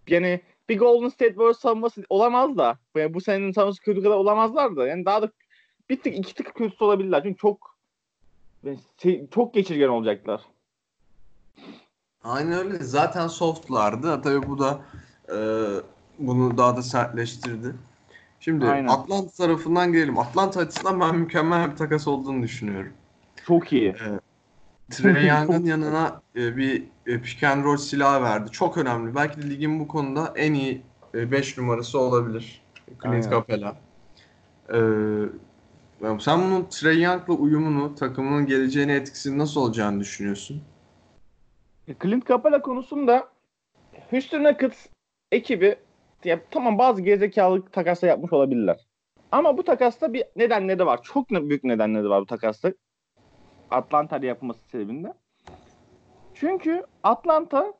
[0.08, 2.78] yani bir Golden State Warriors savunması olamaz da.
[2.96, 4.86] Yani bu senenin savunması kötü kadar olamazlar da.
[4.86, 5.30] Yani daha da
[5.90, 7.22] bir tık iki tık kötü olabilirler.
[7.22, 7.76] Çünkü çok
[8.64, 10.40] yani şey- çok geçirgen olacaklar.
[12.24, 12.84] Aynen öyle.
[12.84, 14.22] Zaten softlardı.
[14.22, 14.80] Tabii bu da
[15.28, 15.36] e,
[16.18, 17.74] bunu daha da sertleştirdi.
[18.40, 18.88] Şimdi Aynen.
[18.88, 20.18] Atlanta tarafından gelelim.
[20.18, 22.92] Atlanta açısından ben mükemmel bir takas olduğunu düşünüyorum.
[23.46, 23.96] Çok iyi.
[24.90, 28.50] Trey Young'ın yanına e, bir e, pick and roll silahı verdi.
[28.50, 29.14] Çok önemli.
[29.14, 30.82] Belki de ligin bu konuda en iyi
[31.14, 32.62] 5 numarası olabilir.
[33.02, 33.30] Clint.
[33.30, 33.76] Capela.
[36.02, 40.62] Yani sen bunun Trey Young'la uyumunu, takımının geleceğine etkisini nasıl olacağını düşünüyorsun?
[41.88, 43.28] E, Clint Capela konusunda
[44.10, 44.86] Houston Rockets
[45.32, 45.76] ekibi
[46.24, 48.86] ya, tamam bazı gerizekalı takasla yapmış olabilirler.
[49.32, 51.02] Ama bu takasta bir nedenleri var.
[51.02, 52.72] Çok büyük nedenleri var bu takasta.
[53.70, 55.14] Atlanta'da yapılması sebebinde.
[56.34, 57.74] Çünkü Atlanta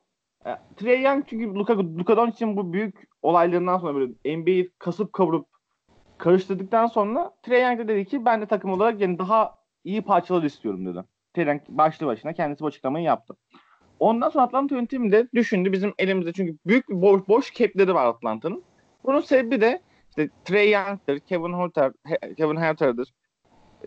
[0.46, 5.46] e, Trey Young çünkü Luka, Luka Doncic'in bu büyük olaylarından sonra böyle NBA'yi kasıp kavurup
[6.18, 10.42] karıştırdıktan sonra Trey Young da dedi ki ben de takım olarak yani daha iyi parçalar
[10.42, 11.04] istiyorum dedi.
[11.34, 13.36] Trey Young başlı başına kendisi bu açıklamayı yaptı.
[14.02, 18.06] Ondan sonra Atlanta yönetimi de düşündü bizim elimizde çünkü büyük bir boş, boş cap'leri var
[18.06, 18.62] Atlanta'nın.
[19.04, 21.92] Bunun sebebi de işte Trey Young'dır, Kevin Hunter,
[22.36, 23.14] Kevin Hunter'dır,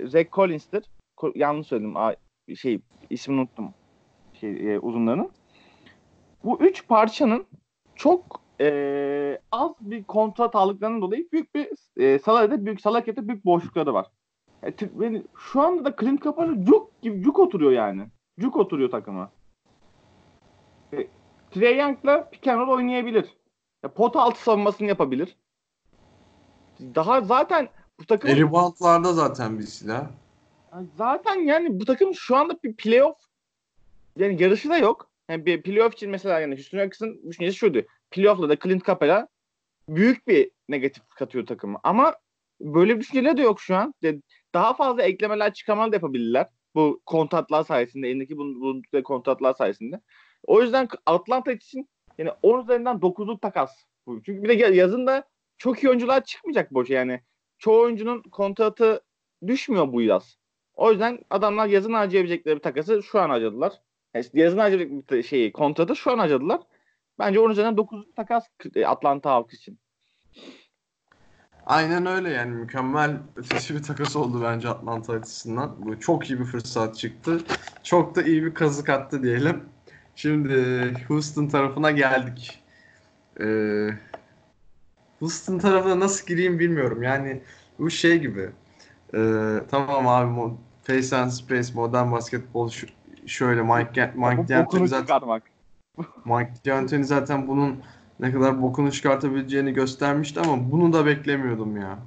[0.03, 0.83] Zach Collins'tir.
[1.35, 1.97] Yanlış söyledim.
[1.97, 2.13] Aa,
[2.55, 3.73] şey ismini unuttum.
[4.33, 5.29] Şey e, uzunlarının.
[6.43, 7.45] Bu üç parçanın
[7.95, 13.93] çok e, az bir kontrat aldıklarından dolayı büyük bir e, salaride büyük salakete büyük boşlukları
[13.93, 14.07] var.
[14.63, 18.03] E, t- şu anda da Clint Capela cuk gibi cuk oturuyor yani.
[18.39, 19.31] Cuk oturuyor takıma.
[21.55, 23.25] Trey Young'la pick and roll oynayabilir.
[23.83, 25.35] E, pot altı savunmasını yapabilir.
[26.79, 30.07] Daha zaten bu takım E, reboundlarda zaten bir silah.
[30.97, 33.17] zaten yani bu takım şu anda bir playoff
[34.17, 35.09] yani yarışı da yok.
[35.29, 37.81] Yani bir playoff için mesela yani Houston Rockets'ın düşüncesi şuydu.
[38.11, 39.27] Playoff'la da Clint Capela
[39.89, 41.79] büyük bir negatif katıyor takımı.
[41.83, 42.15] Ama
[42.61, 43.93] böyle bir düşünceleri de yok şu an.
[44.53, 46.47] Daha fazla eklemeler çıkarmalar da yapabilirler.
[46.75, 50.01] Bu kontratlar sayesinde, elindeki bulun- bulundukları kontratlar sayesinde.
[50.47, 53.71] O yüzden Atlanta için yani 10 üzerinden 9'luk takas.
[54.07, 55.23] Çünkü bir de ya- yazında
[55.57, 57.21] çok iyi oyuncular çıkmayacak boşa yani.
[57.57, 59.01] Çoğu oyuncunun kontratı
[59.47, 60.37] düşmüyor bu yaz.
[60.73, 63.73] O yüzden adamlar yazın harcayabilecekleri bir takası şu an harcadılar.
[64.13, 66.61] Yani yazın harcayabilecek bir şeyi, kontratı şu an harcadılar.
[67.19, 69.79] Bence onun üzerinden 9 takas e, Atlanta halkı için.
[71.65, 75.75] Aynen öyle yani mükemmel ötesi bir takas oldu bence Atlanta açısından.
[75.85, 77.41] Bu çok iyi bir fırsat çıktı.
[77.83, 79.63] Çok da iyi bir kazık attı diyelim.
[80.15, 82.63] Şimdi Houston tarafına geldik.
[83.41, 83.89] Ee,
[85.19, 87.03] Houston tarafına nasıl gireyim bilmiyorum.
[87.03, 87.41] Yani
[87.79, 88.49] bu şey gibi.
[89.13, 92.87] Ee, tamam abi mo- Face and Space, modern basketbol şu-
[93.27, 95.43] şöyle Mike, Mike D'Antoni zaten çıkarmak.
[96.25, 97.83] Mike D'Antoni zaten bunun
[98.19, 101.99] ne kadar bokunu çıkartabileceğini göstermişti ama bunu da beklemiyordum ya.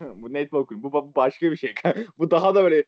[0.00, 0.82] bu kulübü.
[0.82, 1.74] Bu, bu başka bir şey.
[2.18, 2.84] bu daha da böyle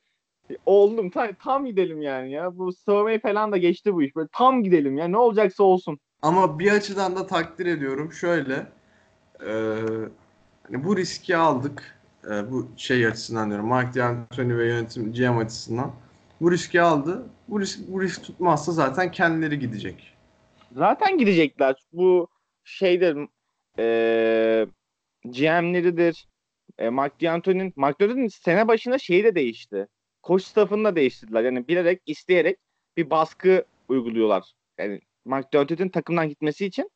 [0.67, 2.59] oldum tam, tam gidelim yani ya.
[2.59, 4.17] Bu savunmayı falan da geçti bu iş.
[4.17, 5.09] Böyle tam gidelim ya.
[5.09, 5.99] Ne olacaksa olsun.
[6.23, 8.13] Ama bir açıdan da takdir ediyorum.
[8.13, 8.67] Şöyle
[9.47, 9.53] e,
[10.63, 11.99] hani bu riski aldık.
[12.25, 13.77] E, bu şey açısından diyorum.
[13.77, 15.93] Mike D'Antoni ve yönetim GM açısından.
[16.41, 17.27] Bu riski aldı.
[17.49, 20.17] Bu risk, bu risk tutmazsa zaten kendileri gidecek.
[20.73, 21.75] Zaten gidecekler.
[21.93, 22.29] Bu
[22.65, 23.29] şeydir
[23.79, 24.67] e,
[25.25, 26.29] GM'leridir.
[26.79, 29.87] E, Mark D'Antoni'nin Mark D'Antoni'nin sene başında şeyi de değişti.
[30.27, 31.45] Koç staffını da değiştirdiler.
[31.45, 32.59] Yani bilerek, isteyerek
[32.97, 34.53] bir baskı uyguluyorlar.
[34.79, 36.91] Yani D'Antoni'nin takımdan gitmesi için.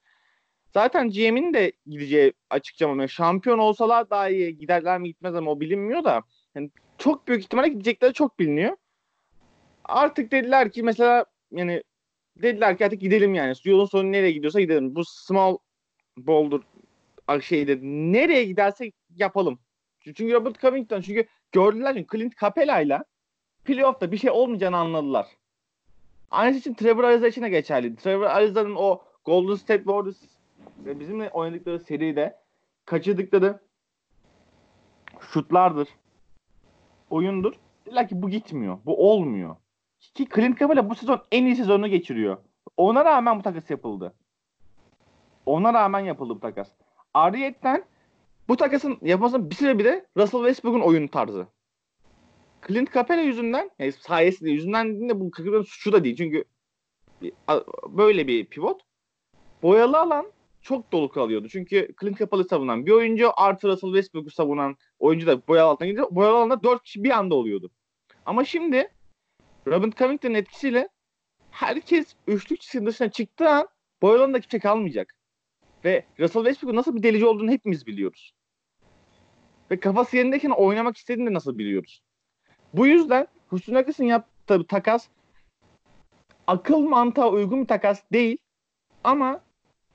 [0.75, 5.61] Zaten GM'in de gideceği açıkça ama şampiyon olsalar daha iyi giderler mi gitmez ama o
[5.61, 6.23] bilinmiyor da
[6.55, 8.77] yani çok büyük ihtimalle gidecekleri çok biliniyor.
[9.85, 11.83] Artık dediler ki mesela yani
[12.37, 13.55] dediler ki artık gidelim yani.
[13.65, 14.95] Yolun sonu nereye gidiyorsa gidelim.
[14.95, 15.59] Bu small
[16.17, 16.61] boulder
[17.41, 19.59] şeyde nereye giderse yapalım.
[20.01, 23.05] Çünkü Robert Covington çünkü gördüler çünkü Clint Capela'yla
[23.71, 25.27] playoff'ta bir şey olmayacağını anladılar.
[26.31, 27.97] Aynısı için Trevor Ariza için de geçerli.
[27.97, 30.17] Trevor Ariza'nın o Golden State Warriors
[30.77, 32.39] bizimle oynadıkları seride
[32.85, 33.61] kaçırdıkları
[35.21, 35.89] şutlardır.
[37.11, 37.53] Oyundur.
[37.87, 38.79] Dediler ki bu gitmiyor.
[38.87, 39.57] Bu olmuyor.
[40.15, 42.39] Ki Clint Capela bu sezon en iyi sezonunu geçiriyor.
[42.77, 44.15] Ona rağmen bu takas yapıldı.
[45.47, 46.69] Ona rağmen yapıldı bu takas.
[47.15, 47.85] Ariyetten
[48.49, 51.47] bu takasın yapmasının bir sebebi de Russell Westbrook'un oyun tarzı.
[52.69, 56.17] Clint Capela yüzünden, yani sayesinde yüzünden de bu Capela'nın suçu da değil.
[56.17, 56.45] Çünkü
[57.89, 58.81] böyle bir pivot
[59.63, 61.49] boyalı alan çok dolu kalıyordu.
[61.49, 66.09] Çünkü Clint Capela'yı savunan bir oyuncu artı Russell Westbrook'u savunan oyuncu da boyalı alana gidiyor.
[66.11, 67.71] Boyalı alanda dört kişi bir anda oluyordu.
[68.27, 68.93] Ama şimdi
[69.67, 70.89] Robin Covington'ın etkisiyle
[71.51, 73.69] herkes üçlük çizginin dışına çıktığı an
[74.03, 75.17] boyalı alanda kimse kalmayacak.
[75.85, 78.35] Ve Russell Westbrook'un nasıl bir delici olduğunu hepimiz biliyoruz.
[79.71, 82.03] Ve kafası yerindeyken oynamak istediğini de nasıl biliyoruz.
[82.75, 85.09] Bu yüzden Hüsnü yaptığı takas
[86.47, 88.39] akıl mantığa uygun bir takas değil.
[89.05, 89.41] Ama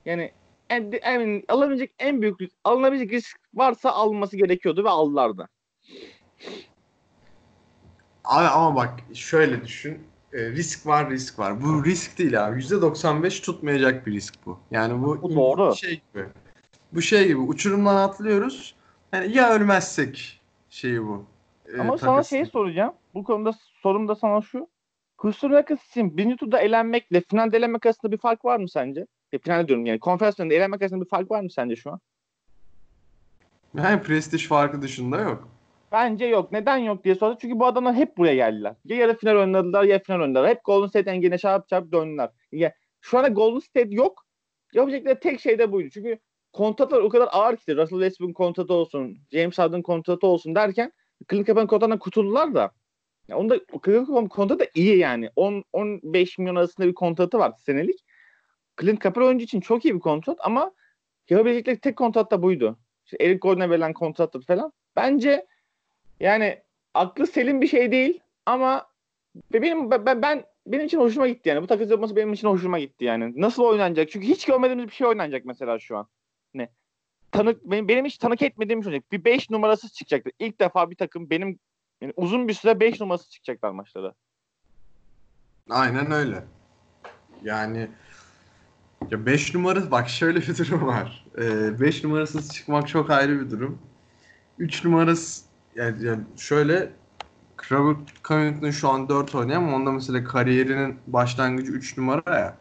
[0.04, 0.32] yani
[0.70, 5.48] en, en, alabilecek en büyük risk, alınabilecek risk varsa alınması gerekiyordu ve aldılar da.
[8.24, 9.98] Abi ama bak şöyle düşün.
[10.32, 11.62] E, risk var risk var.
[11.62, 12.60] Bu risk değil abi.
[12.60, 14.58] %95 tutmayacak bir risk bu.
[14.70, 15.76] Yani bu, bu doğru.
[15.76, 16.26] şey gibi.
[16.92, 18.74] Bu şey gibi uçurumdan atlıyoruz.
[19.12, 21.24] Yani ya ölmezsek şeyi bu.
[21.74, 22.94] E, ama sana şey soracağım.
[23.14, 23.52] Bu konuda
[23.82, 24.68] sorum da sana şu.
[25.24, 29.06] Hüsnü için birinci turda elenmekle finalde elenmek arasında bir fark var mı sence?
[29.32, 32.00] E, finalde diyorum yani konferans finalinde elenmek arasında bir fark var mı sence şu an?
[33.74, 35.48] Yani prestij farkı dışında yok.
[35.92, 36.52] Bence yok.
[36.52, 37.38] Neden yok diye sordu.
[37.40, 38.74] Çünkü bu adamlar hep buraya geldiler.
[38.84, 40.48] Ya yarı final oynadılar ya final oynadılar.
[40.48, 42.30] Hep Golden State engeline çarp çarp döndüler.
[42.52, 44.26] Ya, şu anda Golden State yok.
[44.74, 45.88] Yapacakları tek şey de buydu.
[45.90, 46.18] Çünkü
[46.52, 50.92] kontratlar o kadar ağır ki Russell Westbrook'un kontratı olsun, James Harden'ın kontratı olsun derken
[51.30, 52.70] Clint Capela'nın kontratından kurtuldular da.
[53.28, 55.30] Ya onda Clint kontratı da iyi yani.
[55.36, 58.04] 10 15 milyon arasında bir kontratı var senelik.
[58.80, 60.72] Clint Capela oyuncu için çok iyi bir kontrat ama
[61.30, 62.78] yapabilecekleri tek kontrat da buydu.
[63.04, 64.72] İşte Eric Gordon'a verilen kontrattır falan.
[64.96, 65.46] Bence
[66.20, 66.62] yani
[66.94, 68.86] aklı selim bir şey değil ama
[69.52, 71.62] benim ben, ben benim için hoşuma gitti yani.
[71.62, 73.32] Bu takas yapması benim için hoşuma gitti yani.
[73.36, 74.10] Nasıl oynanacak?
[74.10, 76.08] Çünkü hiç görmediğimiz bir şey oynanacak mesela şu an.
[76.54, 76.68] Ne?
[77.36, 79.12] Tanık benim, benim hiç tanık etmediğim şey olacak.
[79.12, 80.30] Bir 5 numarası çıkacaktı.
[80.38, 81.58] İlk defa bir takım benim
[82.00, 84.14] yani uzun bir süre 5 numarası çıkacaklar maçlara.
[85.70, 86.44] Aynen öyle.
[87.42, 87.88] Yani
[89.10, 91.26] ya 5 numara bak şöyle bir durum var.
[91.36, 93.78] 5 ee, numarasız çıkmak çok ayrı bir durum.
[94.58, 95.44] 3 numarası
[95.74, 96.92] yani, yani şöyle
[97.70, 102.56] Robert Covington şu an 4 oynuyor ama onda mesela kariyerinin başlangıcı 3 numara ya.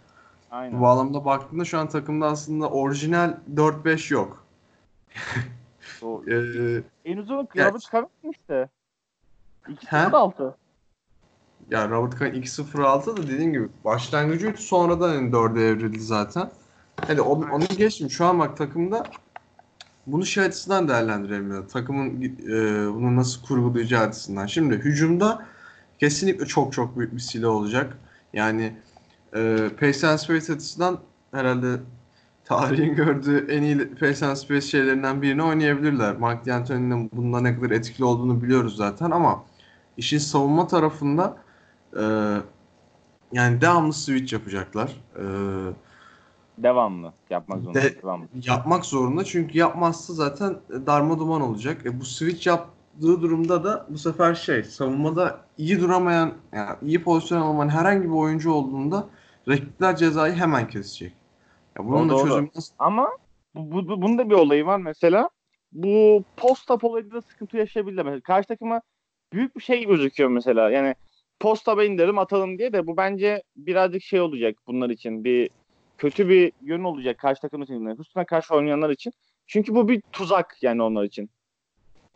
[0.52, 0.78] Aynen.
[0.78, 4.45] Bu bağlamda baktığında şu an takımda aslında orijinal 4-5 yok.
[6.28, 8.70] ee, en uzun Robert Covington işte.
[9.68, 10.54] 2-0-6.
[11.72, 16.52] Ya Robert Covington 2-0-6 da dediğim gibi başlangıcı 3 sonradan yani 4'e evrildi zaten.
[17.08, 18.10] Hadi onu, onu geçtim.
[18.10, 19.04] Şu an bak takımda
[20.08, 21.68] bunu şey açısından değerlendirelim.
[21.68, 24.46] Takımın e, bunu nasıl kurgulayacağı açısından.
[24.46, 25.46] Şimdi hücumda
[26.00, 27.98] kesinlikle çok çok büyük bir silah olacak.
[28.34, 28.78] Yani
[29.36, 31.00] e, pace and space açısından
[31.32, 31.80] herhalde
[32.46, 36.18] tarihin gördüğü en iyi pace and space şeylerinden birini oynayabilirler.
[36.18, 39.44] Mark D'Antoni'nin bunda ne kadar etkili olduğunu biliyoruz zaten ama
[39.98, 41.38] işin savunma tarafında
[42.00, 42.04] e,
[43.32, 44.92] yani devamlı switch yapacaklar.
[45.20, 45.74] Eee
[46.58, 47.82] Devamlı yapmak zorunda.
[47.82, 48.28] De, devamlı.
[48.44, 50.56] Yapmak zorunda çünkü yapmazsa zaten
[50.86, 51.86] darma duman olacak.
[51.86, 57.42] E, bu switch yaptığı durumda da bu sefer şey savunmada iyi duramayan yani iyi pozisyon
[57.42, 59.08] alamayan herhangi bir oyuncu olduğunda
[59.48, 61.14] rakipler cezayı hemen kesecek.
[61.78, 62.74] Ya bunun da çözümü nasıl?
[62.80, 63.10] Ama
[63.56, 65.30] bu, bu, bunun da bir olayı var mesela.
[65.72, 68.06] bu post-up olayında sıkıntı yaşayabilirler.
[68.06, 68.82] Mesela karşı takıma
[69.34, 70.70] büyük bir şey gözüküyor mesela.
[70.70, 70.96] Yani
[71.40, 75.24] post-up'a indirelim atalım diye de bu bence birazcık şey olacak bunlar için.
[75.24, 75.50] Bir
[75.98, 77.86] kötü bir yön olacak karşı takım için.
[77.86, 79.14] Houston'a karşı oynayanlar için.
[79.48, 81.30] Çünkü bu bir tuzak yani onlar için.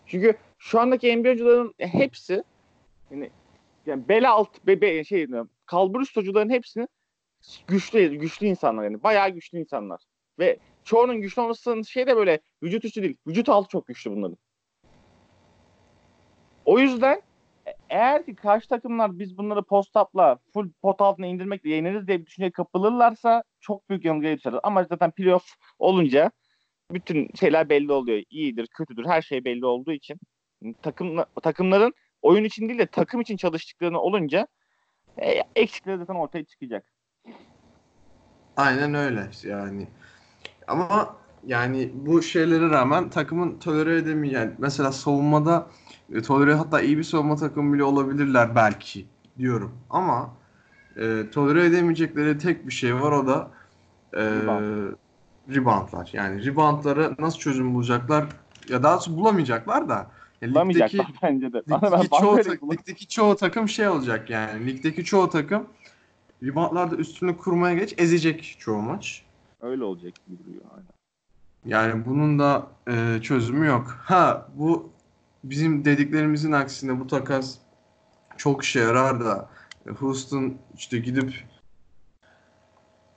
[0.05, 2.43] Çünkü şu andaki NBA oyuncuların hepsi
[3.11, 3.29] yani,
[3.85, 5.27] yani bel alt bebe şey
[5.65, 6.87] kalbur üst oyuncuların hepsini
[7.67, 10.01] güçlü güçlü insanlar yani bayağı güçlü insanlar.
[10.39, 13.17] Ve çoğunun güçlü olmasının şey de böyle vücut üstü değil.
[13.27, 14.37] Vücut altı çok güçlü bunların.
[16.65, 17.21] O yüzden
[17.67, 22.25] e, eğer ki karşı takımlar biz bunları post-up'la full pot altına indirmekle yeniriz diye bir
[22.25, 24.59] düşünceye kapılırlarsa çok büyük yanılgıya düşeriz.
[24.63, 26.31] Ama zaten playoff olunca
[26.91, 28.23] bütün şeyler belli oluyor.
[28.29, 30.19] İyidir, kötüdür, her şey belli olduğu için
[30.81, 34.47] takım takımların oyun için değil de takım için çalıştıklarını olunca
[35.17, 36.88] e, eksikleri zaten ortaya çıkacak.
[38.59, 39.87] Aynen öyle yani.
[40.67, 45.67] Ama yani bu şeylere rağmen takımın tolere edemeyen mesela savunmada
[46.13, 49.05] e, tolere hatta iyi bir savunma takımı bile olabilirler belki
[49.37, 49.71] diyorum.
[49.89, 50.29] Ama
[50.97, 53.51] e, tolere edemeyecekleri tek bir şey var o da
[54.13, 54.93] e, Rebound.
[55.49, 56.09] reboundlar.
[56.13, 58.25] Yani reboundlara nasıl çözüm bulacaklar
[58.69, 61.57] ya daha doğrusu bulamayacaklar da yani Bulamayacaklar ligdeki, bence de.
[61.57, 62.37] Ligdeki, çoğu,
[62.71, 64.65] ligdeki çoğu takım şey olacak yani.
[64.65, 65.67] Ligdeki çoğu takım
[66.43, 69.25] reboundlarda üstünü kurmaya geç ezecek çoğu maç.
[69.61, 70.63] Öyle olacak gibi duruyor.
[70.71, 70.89] Aynen.
[71.65, 73.97] Yani bunun da e, çözümü yok.
[74.03, 74.89] Ha bu
[75.43, 77.57] bizim dediklerimizin aksine bu takas
[78.37, 79.49] çok işe yarar da
[79.99, 81.33] Houston işte gidip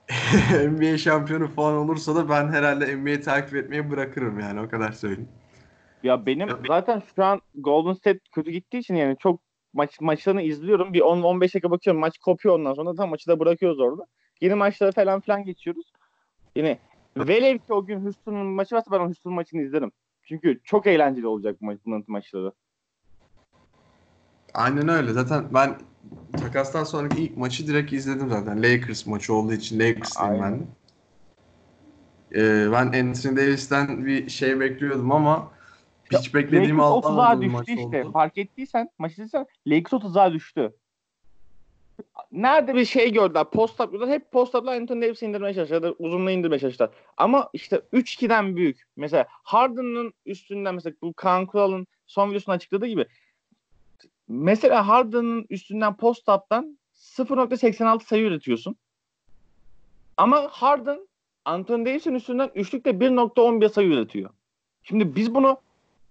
[0.69, 5.29] NBA şampiyonu falan olursa da ben herhalde NBA takip etmeyi bırakırım yani o kadar söyleyeyim.
[6.03, 9.39] Ya benim zaten şu an Golden State kötü gittiği için yani çok
[9.73, 10.93] maç maçlarını izliyorum.
[10.93, 12.01] Bir 10-15 dakika bakıyorum.
[12.01, 14.05] Maç kopuyor ondan sonra tam maçı da bırakıyoruz orada.
[14.41, 15.93] Yeni maçlara falan filan geçiyoruz.
[16.55, 16.79] Yine
[17.17, 19.91] velev ki o gün Houston'un maçı varsa ben o Houston maçını izlerim.
[20.23, 22.51] Çünkü çok eğlenceli olacak bu maç, bunun maçları.
[24.53, 25.13] Aynen öyle.
[25.13, 25.75] Zaten ben
[26.39, 28.63] takastan sonraki ilk maçı direkt izledim zaten.
[28.63, 30.63] Lakers maçı olduğu için Lakers'lıyım ben de.
[32.35, 35.51] Ee, ben Anthony Davis'ten bir şey bekliyordum ama
[36.19, 38.03] hiç beklediğimi alamadım düştü maç işte.
[38.03, 38.11] Oldu.
[38.11, 40.73] Fark ettiysen maçı izlesen Lakers 30'a düştü.
[42.31, 43.43] Nerede bir şey gördüler.
[43.49, 44.09] Post yapıyorlar.
[44.09, 45.93] Hep post up'la Anthony Davis'i indirmeye çalıştılar.
[45.99, 46.89] Uzunluğu indirmeye çalıştılar.
[47.17, 48.83] Ama işte 3-2'den büyük.
[48.95, 53.05] Mesela Harden'ın üstünden mesela bu Kaan Kural'ın son videosunda açıkladığı gibi
[54.27, 58.75] mesela Harden'ın üstünden post up'tan 0.86 sayı üretiyorsun.
[60.17, 61.07] Ama Harden
[61.45, 64.29] Anthony Davis'in üstünden üçlükte 1.11 sayı üretiyor.
[64.83, 65.61] Şimdi biz bunu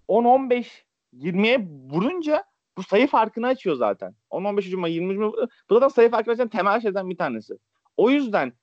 [0.09, 0.65] 10-15
[1.13, 2.43] 20'ye vurunca
[2.77, 4.15] bu sayı farkını açıyor zaten.
[4.31, 5.31] 10-15 hücuma 20 hücuma
[5.69, 7.53] bu zaten sayı farkını açan temel şeyden bir tanesi.
[7.97, 8.53] O yüzden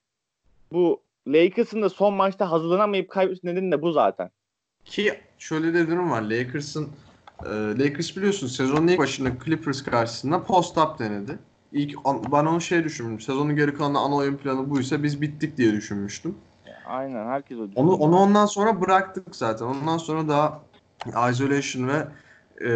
[0.73, 4.31] bu Lakers'ın da son maçta hazırlanamayıp kaybetmesi nedeni de bu zaten.
[4.85, 6.23] Ki şöyle de durum var.
[6.23, 6.89] Lakers'ın
[7.45, 7.49] e,
[7.79, 11.39] Lakers biliyorsun sezonun ilk başında Clippers karşısında post-up denedi.
[11.73, 13.35] İlk ben onu şey düşünmüştüm.
[13.35, 16.35] Sezonun geri kalanında ana oyun planı buysa biz bittik diye düşünmüştüm.
[16.87, 19.67] Aynen herkes o Onu, onu ondan sonra bıraktık zaten.
[19.67, 20.63] Ondan sonra daha
[21.07, 22.07] isolation ve
[22.67, 22.71] e,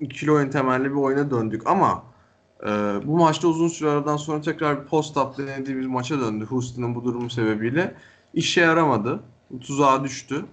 [0.00, 2.02] ikili oyun temelli bir oyuna döndük ama
[2.62, 2.66] e,
[3.04, 7.30] bu maçta uzun süre aradan sonra tekrar bir post-up denediğimiz maça döndü Houston'ın bu durumu
[7.30, 7.94] sebebiyle.
[8.34, 9.20] İşe yaramadı.
[9.60, 10.44] Tuzağa düştü.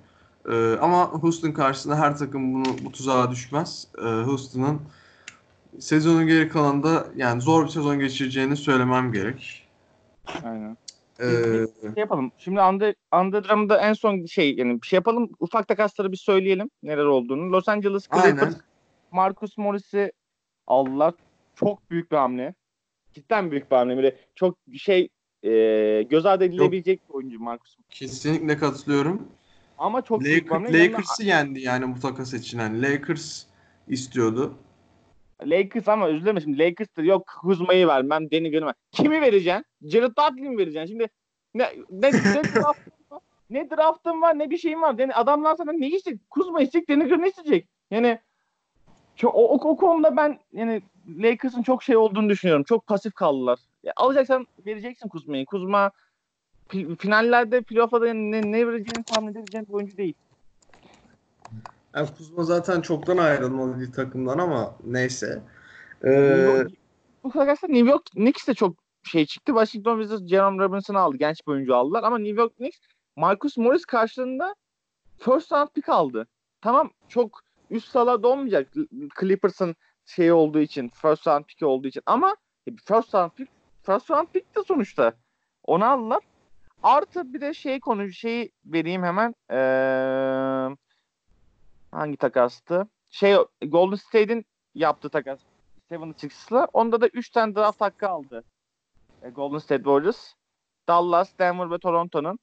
[0.51, 3.87] E, ama Houston karşısında her takım bunu bu tuzağa düşmez.
[3.97, 4.81] E, Houston'ın
[5.79, 9.67] sezonun geri kalanında yani zor bir sezon geçireceğini söylemem gerek.
[10.43, 10.77] Aynen.
[11.19, 11.23] Ee,
[11.82, 12.32] şey yapalım.
[12.38, 15.30] Şimdi Under, Underdram'da en son şey yani bir şey yapalım.
[15.39, 17.51] Ufak takasları bir söyleyelim neler olduğunu.
[17.51, 18.56] Los Angeles Clippers
[19.12, 20.12] Marcus Morris'i
[20.67, 21.13] aldılar.
[21.56, 22.56] Çok büyük bir hamle.
[23.13, 23.97] Cidden büyük bir hamle.
[23.97, 25.10] Böyle çok şey
[25.43, 25.51] e,
[26.10, 27.10] göz ardı edilebilecek Yok.
[27.10, 27.78] bir oyuncu Marcus.
[27.89, 29.28] Kesinlikle katılıyorum.
[29.78, 30.84] Ama çok Laker, büyük bir hamle.
[30.84, 32.60] Lakers'ı yendi yani bu takas için.
[32.60, 33.43] Yani Lakers
[33.88, 34.58] istiyordu.
[35.43, 38.73] Lakers ama dilerim şimdi Lakers'ta yok Kuzma'yı vermem, Deni Gönülmem.
[38.91, 39.65] Kimi vereceksin?
[39.81, 40.87] Jared Dudley mi vereceksin?
[40.87, 41.07] Şimdi
[41.53, 44.95] ne, ne, ne draftın var, ne draftın var, ne bir şeyin var.
[44.97, 46.29] Yani adamlar sana ne isteyecek?
[46.29, 47.67] Kuzma isteyecek, Deni Gönül isteyecek.
[47.91, 48.19] Yani
[49.15, 52.63] çok, o, o, o konuda ben yani Lakers'ın çok şey olduğunu düşünüyorum.
[52.63, 53.59] Çok pasif kaldılar.
[53.83, 55.45] Ya, alacaksan vereceksin Kuzma'yı.
[55.45, 55.91] Kuzma
[56.99, 60.13] finallerde playoff'ta da ne, ne vereceğini tahmin edebileceğin oyuncu değil.
[61.95, 65.41] Yani Kuzma zaten çoktan ayrılmalı takımdan ama neyse.
[66.05, 66.65] Ee...
[67.23, 69.51] Bu arkadaşlar New York Knicks de çok şey çıktı.
[69.51, 71.17] Washington Wizards Jerome Robinson'ı aldı.
[71.17, 72.79] Genç bir oyuncu aldılar ama New York Knicks
[73.15, 74.55] Marcus Morris karşılığında
[75.17, 76.27] first round pick aldı.
[76.62, 78.73] Tamam çok üst salada olmayacak
[79.19, 82.36] Clippers'ın şeyi olduğu için first round pick olduğu için ama
[82.86, 83.51] first round pick
[83.84, 85.13] first round pick de sonuçta
[85.63, 86.19] onu aldılar.
[86.84, 89.36] Artı bir de şey konu şeyi vereyim hemen.
[89.51, 90.75] Ee,
[91.95, 92.88] hangi takastı?
[93.10, 93.36] Şey
[93.67, 95.39] Golden State'in yaptığı takas.
[95.91, 96.67] 76ers'la.
[96.73, 98.43] Onda da 3 tane draft hakkı aldı.
[99.21, 100.34] E, Golden State Warriors.
[100.88, 102.39] Dallas, Denver ve Toronto'nun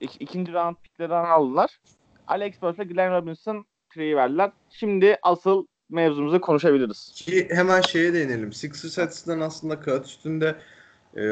[0.00, 1.80] ik- ikinci round picklerini aldılar.
[2.26, 4.52] Alex Burks ve Glenn Robinson treyi verdiler.
[4.70, 7.12] Şimdi asıl mevzumuzu konuşabiliriz.
[7.14, 8.52] Ki hemen şeye değinelim.
[8.52, 10.56] Sixers açısından aslında kağıt üstünde
[11.16, 11.22] e,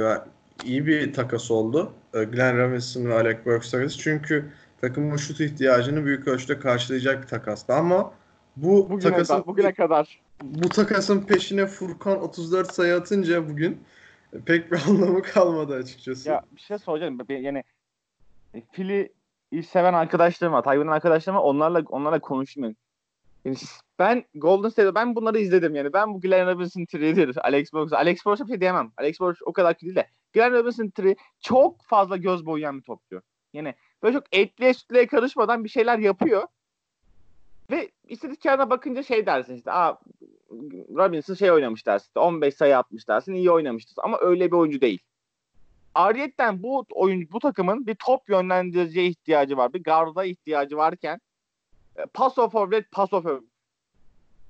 [0.64, 1.92] iyi bir takas oldu.
[2.14, 3.99] E, Glenn Robinson ve Alec Burks takası.
[3.99, 8.12] Çünkü takımın şut ihtiyacını büyük ölçüde karşılayacak bir takastı ama
[8.56, 10.20] bu Bugüne, takasın kadar, bugüne kadar.
[10.42, 13.80] bu takasın peşine Furkan 34 sayı atınca bugün
[14.32, 16.28] e, pek bir anlamı kalmadı açıkçası.
[16.28, 17.18] Ya bir şey soracağım.
[17.28, 17.62] Yani
[18.54, 19.12] e, Philly
[19.62, 20.62] seven arkadaşlarım var.
[20.62, 21.44] Tayvan'ın arkadaşlarım var.
[21.44, 22.76] Onlarla onlarla konuşayım.
[23.44, 23.56] Yani
[23.98, 25.92] ben Golden State'de ben bunları izledim yani.
[25.92, 27.46] Ben bu Glenn Robinson tree'dir.
[27.46, 27.92] Alex Burks.
[27.92, 28.92] Alex Burks'a bir şey diyemem.
[28.96, 30.08] Alex Burks o kadar kötü değil de.
[30.32, 33.22] Glenn Robinson tree çok fazla göz boyayan bir topçu.
[33.52, 33.74] Yani
[34.05, 36.49] böyle çok etliye sütlüye karışmadan bir şeyler yapıyor.
[37.71, 39.73] Ve istatistiklerine bakınca şey dersin işte.
[39.73, 39.99] Aa,
[40.97, 42.07] Robinson şey oynamış dersin.
[42.07, 43.35] işte, 15 sayı atmış dersin.
[43.35, 43.95] iyi oynamıştır.
[44.05, 44.99] Ama öyle bir oyuncu değil.
[45.95, 49.73] Ariyetten bu oyun bu takımın bir top yönlendiriciye ihtiyacı var.
[49.73, 51.21] Bir garda ihtiyacı varken
[51.97, 53.27] e, pass of forward, pass of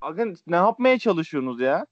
[0.01, 1.85] Bakın ne yapmaya çalışıyorsunuz ya?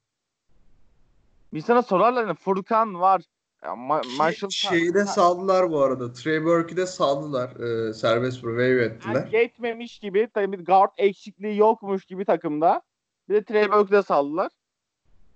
[1.54, 3.21] Bir sana sorarlar hani Furkan var.
[3.63, 6.13] Ya, Ma- Marshall şeyi de saldılar bu arada.
[6.13, 7.49] Trey Burke'i de saldılar.
[7.89, 9.13] E, serbest waive ettiler.
[9.15, 12.82] Yani yetmemiş gibi tabii bir guard eksikliği yokmuş gibi takımda.
[13.30, 14.52] Bir de Trey Burke'ü de saldılar.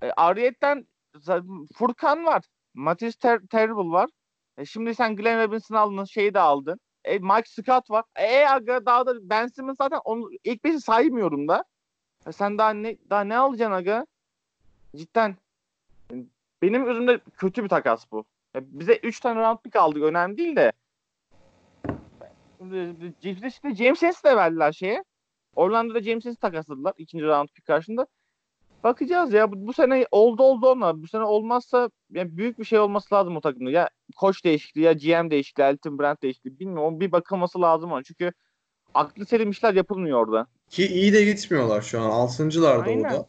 [0.03, 0.87] E, Ariyetten
[1.75, 2.43] Furkan var.
[2.73, 4.09] Matisse Ter- Terrible var.
[4.57, 6.03] E, şimdi sen Glenn Robinson aldın.
[6.05, 6.79] Şeyi de aldın.
[7.05, 8.03] E, Mike Scott var.
[8.15, 11.63] E aga daha da Ben Simmons zaten onu ilk beşi saymıyorum da.
[12.27, 14.05] E, sen daha ne daha ne alacaksın aga?
[14.95, 15.35] Cidden.
[16.61, 18.25] Benim gözümde kötü bir takas bu.
[18.55, 20.03] Ya bize 3 tane round pick aldık.
[20.03, 20.71] Önemli değil de.
[23.21, 25.03] Cips'de işte James Harris'i de verdiler şeye.
[25.55, 28.07] Orlando'da James Harris'i takasladılar ikinci round pick karşında.
[28.83, 31.03] Bakacağız ya bu, bu sene oldu oldu onlar.
[31.03, 33.69] Bu sene olmazsa yani büyük bir şey olması lazım o takımda.
[33.71, 36.99] Ya koç değişikliği ya GM değişikliği, Elton Brand değişikliği bilmiyorum.
[36.99, 38.03] Bir bakılması lazım ona.
[38.03, 38.31] Çünkü
[38.93, 40.47] aklı selim işler yapılmıyor orada.
[40.69, 42.09] Ki iyi de gitmiyorlar şu an.
[42.09, 43.27] Altıncılar da orada.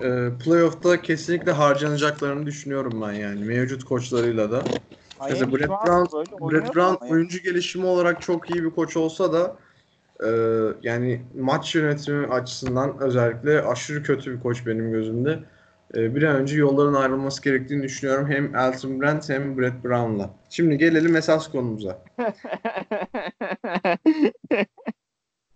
[0.00, 3.44] Ee, playoff'ta kesinlikle harcanacaklarını düşünüyorum ben yani.
[3.44, 4.62] Mevcut koçlarıyla da.
[5.20, 9.56] Mesela Miami Brett Brown- Brett Brown oyuncu gelişimi olarak çok iyi bir koç olsa da
[10.24, 10.28] e,
[10.82, 15.38] yani maç yönetimi açısından özellikle aşırı kötü bir koç benim gözümde.
[15.94, 18.30] E, bir an önce yolların ayrılması gerektiğini düşünüyorum.
[18.30, 20.30] Hem Elton Brand hem Brett Brown'la.
[20.50, 22.02] Şimdi gelelim esas konumuza.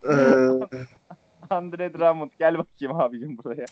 [0.09, 0.13] Ee,
[1.49, 3.65] Andre Drummond gel bakayım abicim buraya.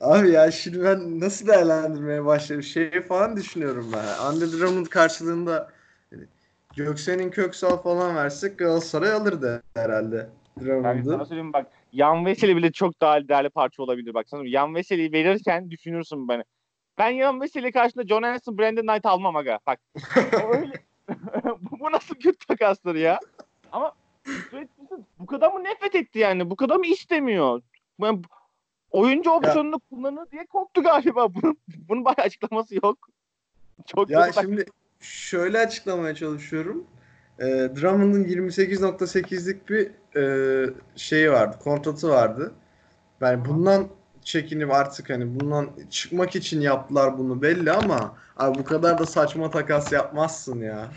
[0.00, 2.62] Abi ya şimdi ben nasıl değerlendirmeye başladım?
[2.62, 4.24] Şey falan düşünüyorum ben.
[4.24, 5.70] Andre Drummond karşılığında
[6.10, 6.22] hani
[6.76, 10.28] Göksel'in Köksal falan versek Galatasaray alırdı herhalde
[10.60, 11.66] Ben sana söyleyeyim bak.
[11.92, 14.14] Yan Veseli bile çok daha değerli parça olabilir.
[14.14, 16.42] Bak sana Yan Veseli'yi verirken düşünürsün beni.
[16.98, 19.58] Ben Yan Veseli karşısında John Anderson, Brandon Knight almam aga.
[19.66, 19.80] Bak.
[20.54, 20.74] öyle.
[21.60, 23.18] bu, nasıl kötü takastır ya?
[23.72, 23.92] Ama
[25.18, 26.50] bu kadar mı nefret etti yani?
[26.50, 27.62] Bu kadar mı istemiyor?
[28.00, 28.22] Ben,
[28.90, 31.34] oyuncu opsiyonunu kullanır diye korktu galiba.
[31.34, 32.98] Bunun, bunun bayağı açıklaması yok.
[33.86, 34.64] Çok Ya tak- şimdi
[35.00, 36.86] şöyle açıklamaya çalışıyorum.
[37.38, 42.54] Ee, Drummond'un 28.8'lik bir e, şeyi vardı, kontratı vardı.
[43.20, 43.88] Yani bundan
[44.22, 49.50] çekinip artık hani bundan çıkmak için yaptılar bunu belli ama abi bu kadar da saçma
[49.50, 50.90] takas yapmazsın ya.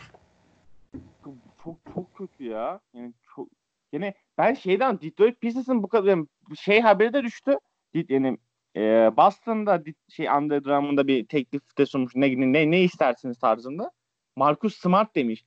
[1.63, 2.79] çok çok kötü ya.
[2.93, 3.47] Yani çok
[3.91, 7.57] yani ben şeyden Detroit Pistons'ın bu kadar yani şey haberi de düştü.
[7.93, 8.37] Yani
[8.75, 8.81] e,
[9.17, 12.15] Boston'da şey Andre Drummond'a bir teklif de sunmuş.
[12.15, 13.91] Ne, ne ne istersiniz tarzında.
[14.35, 15.45] Marcus Smart demiş.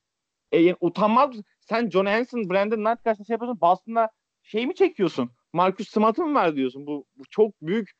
[0.52, 1.30] E, yani utanmaz?
[1.61, 3.61] Sen John Hanson, Brandon Knight karşısında şey yapıyorsun.
[3.61, 4.11] Boston'da
[4.42, 5.30] şey mi çekiyorsun?
[5.52, 6.87] Marcus Smart'ı mı ver diyorsun?
[6.87, 7.90] Bu, bu çok büyük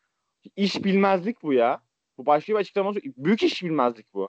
[0.57, 1.81] iş bilmezlik bu ya.
[2.19, 3.01] Bu başka bir açıklaması.
[3.17, 4.29] Büyük iş bilmezlik bu.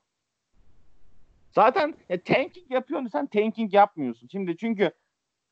[1.51, 4.27] Zaten ya, tanking yapıyorsun sen tanking yapmıyorsun.
[4.27, 4.91] Şimdi çünkü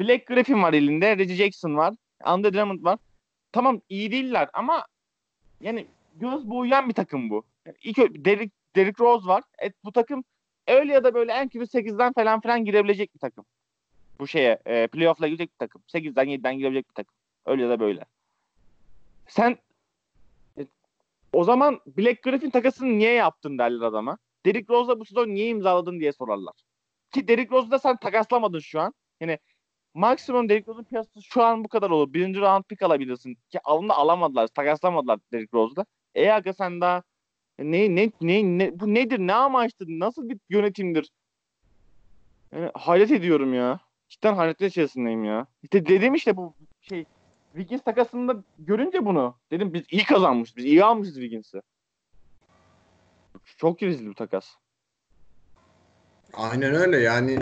[0.01, 1.93] Black Griffin var elinde, Reggie Jackson var,
[2.24, 2.99] Andre Drummond var.
[3.56, 4.86] Tamam iyi değiller ama
[5.62, 7.43] yani göz boyayan bir takım bu.
[7.66, 9.43] Yani ilk Derrick, Derrick Rose var.
[9.60, 10.24] Et, bu takım
[10.68, 13.45] öyle ya da böyle en kötü 8'den falan filan girebilecek bir takım.
[14.20, 15.82] Bu şeye e, playoff'la girecek bir takım.
[15.88, 17.16] 8'den 7'den girebilecek bir takım.
[17.45, 18.06] Öyle ya da böyle.
[19.28, 19.58] Sen
[20.60, 20.66] e,
[21.34, 24.18] o zaman Black Griffin takasını niye yaptın derler adama.
[24.45, 26.56] Derrick Rose'la bu sezon niye imzaladın diye sorarlar.
[27.12, 28.93] Ki Derrick Rose'u da sen takaslamadın şu an.
[29.22, 29.39] Yani
[29.96, 32.14] maksimum Derrick Rose'un piyasası şu an bu kadar olur.
[32.14, 33.38] Birinci round pick alabilirsin.
[33.50, 34.48] Ki alında alamadılar.
[34.48, 35.86] Takaslamadılar Derrick Rose'da.
[36.16, 37.04] E aga sen daha
[37.60, 39.20] ne, ne, ne, ne, bu nedir?
[39.20, 39.88] Ne amaçtır?
[39.88, 41.12] Nasıl bir yönetimdir?
[42.52, 43.80] Yani hayret ediyorum ya.
[44.10, 45.48] cidden hayret içerisindeyim ya.
[45.64, 47.06] İşte dedim işte bu şey
[47.54, 50.58] Wiggins takasında görünce bunu dedim biz iyi kazanmışız.
[50.58, 51.62] Biz iyi almışız Wiggins'i.
[53.58, 54.56] Çok rezil bir takas.
[56.34, 57.39] Aynen öyle yani.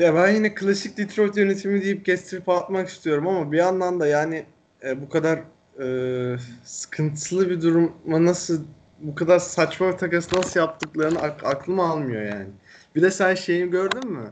[0.00, 4.44] Ya ben yine klasik Detroit yönetimi deyip kestirip atmak istiyorum ama bir yandan da yani
[4.84, 5.38] e, bu kadar
[5.82, 8.64] e, sıkıntılı bir duruma nasıl
[9.00, 12.46] bu kadar saçma bir takas nasıl yaptıklarını ak- aklım almıyor yani.
[12.96, 14.30] Bir de sen şeyi gördün mü?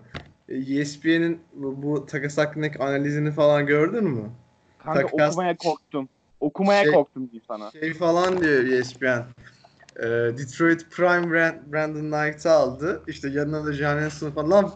[0.49, 4.31] E, ESPN'in bu, bu takas hakkındaki analizini falan gördün mü?
[4.79, 6.09] Kanka Takas- okumaya korktum.
[6.41, 7.71] Okumaya Şey- korktum diyeyim sana.
[7.71, 9.25] Şey falan diyor ESPN.
[9.97, 10.07] E,
[10.39, 13.03] Detroit Prime Brand- Brandon Knight'ı aldı.
[13.07, 14.51] İşte yanına da Johansson falan.
[14.51, 14.71] Lan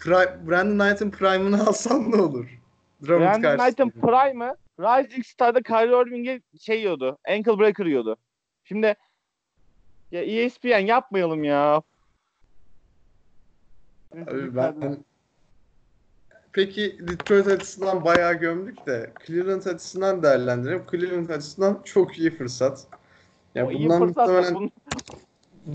[0.00, 2.60] Pri- Brandon Knight'ın Prime'ını alsan ne olur?
[3.06, 3.56] Drummond Brandon.
[3.56, 7.18] Knight'ın prime'ı Rising Star'da Kyrie Irving'e şey yiyordu.
[7.28, 8.16] Ankle breaker yiyordu.
[8.64, 8.94] Şimdi
[10.10, 11.82] ya ESPN yapmayalım ya.
[14.12, 14.96] Abi ben
[16.52, 20.82] Peki Detroit açısından bayağı gömdük de Cleveland açısından değerlendirelim.
[20.90, 22.86] Cleveland açısından çok iyi fırsat.
[23.54, 24.70] Ya o iyi bundan fırsat da muhtemelen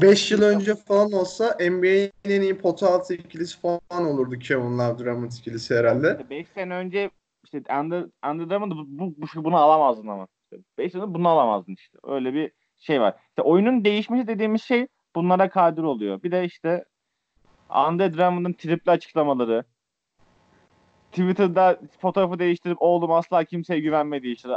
[0.02, 5.00] 5 yıl önce falan olsa NBA'nin en iyi pota altı ikilisi falan olurdu Kevin Love
[5.00, 6.30] Drummond ikilisi herhalde.
[6.30, 7.10] 5 sene önce
[7.44, 10.28] işte Under, Under Drummond'ı bu, bu, bu- bunu alamazdın ama.
[10.78, 11.98] 5 sene bunu alamazdın işte.
[12.04, 13.16] Öyle bir şey var.
[13.30, 16.24] İşte oyunun değişmesi dediğimiz şey bunlara kadir oluyor.
[16.24, 16.86] Bir de işte
[17.90, 19.64] Under Drummond'ın tripli açıklamaları.
[21.12, 24.50] Twitter'da fotoğrafı değiştirip oğlum asla kimseye güvenmedi işte.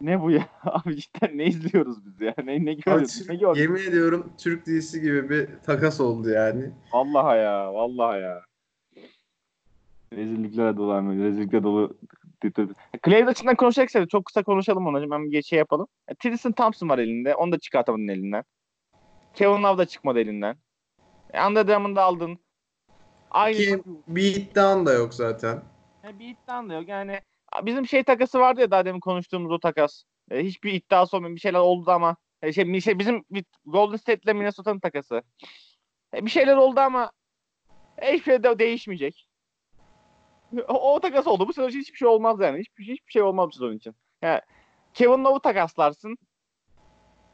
[0.00, 0.48] Ne bu ya?
[0.62, 2.34] Abi cidden ne izliyoruz biz ya?
[2.44, 3.28] Ne, ne görüyoruz?
[3.28, 3.60] Ne gördük?
[3.60, 6.70] yemin ediyorum Türk dizisi gibi bir takas oldu yani.
[6.92, 7.74] Vallahi ya.
[7.74, 8.42] Vallahi ya.
[10.12, 11.24] Rezillikler dolu.
[11.24, 11.96] Rezillikler dolu.
[13.04, 15.02] Cleveland açısından konuşacaksak çok kısa konuşalım onu.
[15.02, 15.86] Hemen bir şey yapalım.
[16.08, 17.34] E, Tristan Thompson var elinde.
[17.34, 18.44] Onu da çıkartamadın elinden.
[19.34, 20.56] Kevin Love da çıkmadı elinden.
[21.32, 22.38] E, Andre Drummond'ı aldın.
[23.30, 25.62] Aynı Ki bir iddian da yok zaten.
[26.04, 26.88] E, bir iddian da yok.
[26.88, 27.20] Yani
[27.62, 30.02] bizim şey takası vardı ya daha demin konuştuğumuz o takas.
[30.30, 33.24] E, hiçbir iddiası olmayan bir şeyler oldu ama e, şey, şey bizim
[33.66, 35.22] Golden State ile Minnesota'nın takası.
[36.14, 37.12] E, bir şeyler oldu ama
[37.98, 39.28] e, hiçbir şey de değişmeyecek.
[40.68, 41.48] O, o takas oldu.
[41.48, 42.60] Bu sezon için hiçbir şey olmaz yani.
[42.60, 43.94] Hiçbir, hiçbir şey olmaz bu sezon için.
[44.22, 44.40] Yani
[44.94, 46.16] Kevin Love'u takaslarsın.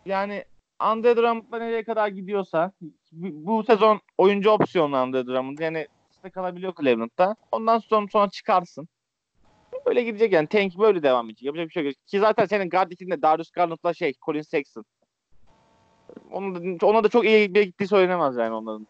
[0.07, 0.45] Yani
[0.79, 2.73] Andre Drummond'la nereye kadar gidiyorsa
[3.12, 5.59] bu, sezon oyuncu opsiyonu Andre Drummond.
[5.59, 7.37] Yani işte kalabiliyor Cleveland'da.
[7.53, 8.89] Ondan sonra sonra çıkarsın.
[9.91, 10.49] Böyle gidecek yani.
[10.49, 11.43] Tank böyle devam edecek.
[11.43, 11.95] Yapacak bir şey yok.
[12.07, 14.84] Ki zaten senin guard içinde Darius Garland'la şey Colin Sexton.
[16.30, 18.86] Onun da, ona da çok iyi bir gittiği söylenemez yani onların.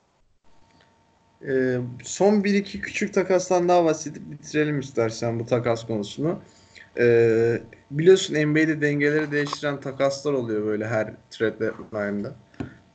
[1.49, 6.39] Ee, son 1-2 küçük takastan daha bahsedip bitirelim istersen bu takas konusunu.
[6.99, 12.35] Ee, biliyorsun NBA'de dengeleri değiştiren takaslar oluyor böyle her trade deadline'da.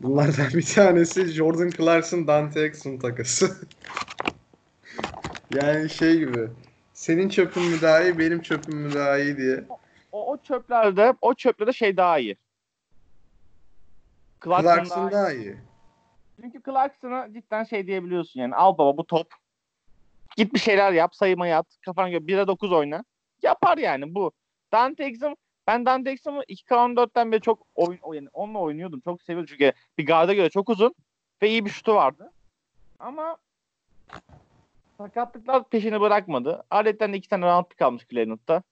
[0.01, 3.51] Bunlardan bir tanesi Jordan Clarkson Dante Exum takası.
[5.55, 6.47] yani şey gibi
[6.95, 9.63] senin çöpün mü daha iyi benim çöpüm mü daha iyi diye.
[10.11, 12.37] O, o çöplerde o çöplerde şey daha iyi.
[14.43, 15.13] Clarkson, Clarkson daha iyi.
[15.13, 15.57] daha iyi.
[16.41, 19.33] Çünkü Clarkson'a cidden şey diyebiliyorsun yani al baba bu top.
[20.37, 21.67] Git bir şeyler yap sayıma at.
[21.85, 23.03] Kafana göre 1'e 9 oyna.
[23.43, 24.31] Yapar yani bu.
[24.71, 25.35] Dante Exum
[25.67, 28.99] ben Dante Exum'u 2K14'ten beri çok oyun, yani onunla oynuyordum.
[28.99, 30.95] Çok seviyordum çünkü bir garda göre çok uzun
[31.41, 32.31] ve iyi bir şutu vardı.
[32.99, 33.37] Ama
[34.97, 36.63] sakatlıklar peşini bırakmadı.
[36.71, 38.63] Aletten iki tane round pick almış Cleveland'da.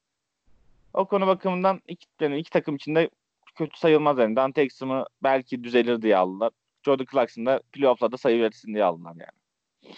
[0.93, 3.09] O konu bakımından iki, yani iki takım içinde
[3.55, 4.35] kötü sayılmaz yani.
[4.35, 6.51] Dante Exum'u belki düzelir diye aldılar.
[6.85, 9.95] Jordan Clarkson da playoff'larda sayı verirsin diye aldılar yani.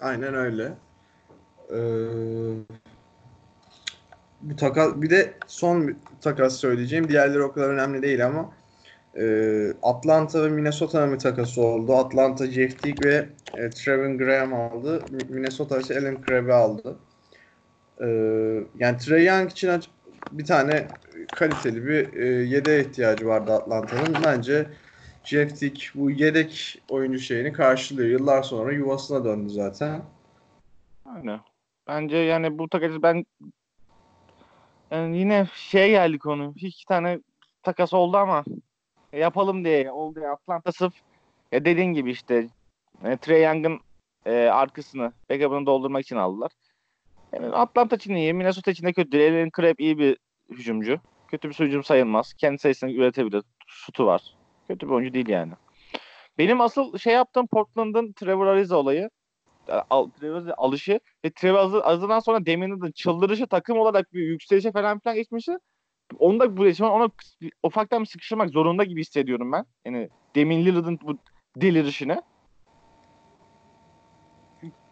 [0.00, 0.72] Aynen öyle.
[1.70, 1.76] Ee,
[4.40, 7.08] bu takas bir de son bir takas söyleyeceğim.
[7.08, 8.52] Diğerleri o kadar önemli değil ama
[9.18, 9.24] e,
[9.82, 11.94] Atlanta ve Minnesota'nın bir takası oldu.
[11.94, 15.02] Atlanta Jeff Teague ve e, Trevin Graham aldı.
[15.10, 16.96] Mi- Minnesota ise Alan Crabb'i aldı.
[18.00, 18.06] E,
[18.78, 19.70] yani Trey Young için
[20.32, 20.86] bir tane
[21.34, 24.16] kaliteli bir e, yedeğe ihtiyacı vardı Atlanta'nın.
[24.24, 24.66] Bence
[25.24, 28.08] Jeff Teague bu yedek oyuncu şeyini karşılıyor.
[28.08, 30.02] Yıllar sonra yuvasına döndü zaten.
[31.04, 31.40] Aynen.
[31.88, 33.24] Bence yani bu takası ben
[34.90, 36.54] yani yine şey geldi konu.
[36.56, 37.20] İki tane
[37.62, 38.44] takas oldu ama
[39.12, 40.32] yapalım diye oldu ya.
[40.32, 40.94] Atlanta sırf
[41.52, 42.48] ya dediğin gibi işte
[43.04, 43.80] e, Trey Young'ın
[44.26, 46.50] e, arkasını backup'ını doldurmak için aldılar.
[47.32, 48.34] Yani Atlanta için iyi.
[48.34, 49.18] Minnesota için de kötü.
[49.18, 50.18] Alan Crabb iyi bir
[50.50, 51.00] hücumcu.
[51.28, 52.34] Kötü bir hücum sayılmaz.
[52.34, 53.42] Kendi sayısını üretebilir.
[53.66, 54.22] Şutu var.
[54.68, 55.52] Kötü bir oyuncu değil yani.
[56.38, 59.10] Benim asıl şey yaptığım Portland'ın Trevor Ariza olayı.
[59.90, 64.20] Al, Trevor Ariza alışı ve Trevor Ariza- Ariza'dan sonra Demin Lillard'ın çıldırışı takım olarak bir
[64.22, 65.52] yükselişe falan filan geçmişti.
[66.18, 67.08] Onu da bu ona
[67.62, 69.64] ufaktan sıkıştırmak zorunda gibi hissediyorum ben.
[69.84, 71.18] Yani Demin Lillard'ın bu
[71.56, 72.20] delirişini.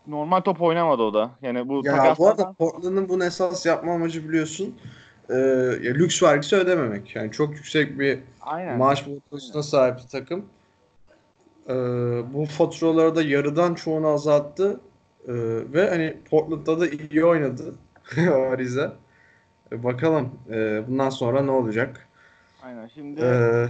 [0.06, 1.30] normal top oynamadı o da.
[1.42, 4.74] Yani bu Ya bu takaslardan arada Portland'ın bunu esas yapma amacı biliyorsun
[5.30, 5.34] e,
[5.82, 7.16] ya lüks vergisi ödememek.
[7.16, 8.78] Yani çok yüksek bir aynen.
[8.78, 10.44] maaş boyutusuna sahip bir takım.
[11.68, 11.74] E,
[12.34, 14.80] bu faturaları da yarıdan çoğunu azalttı.
[15.28, 15.32] E,
[15.72, 17.74] ve hani Portland'da da iyi oynadı
[18.52, 18.96] Ariza.
[19.72, 22.08] E, bakalım e, bundan sonra ne olacak?
[22.62, 22.86] Aynen.
[22.94, 23.66] Şimdi E,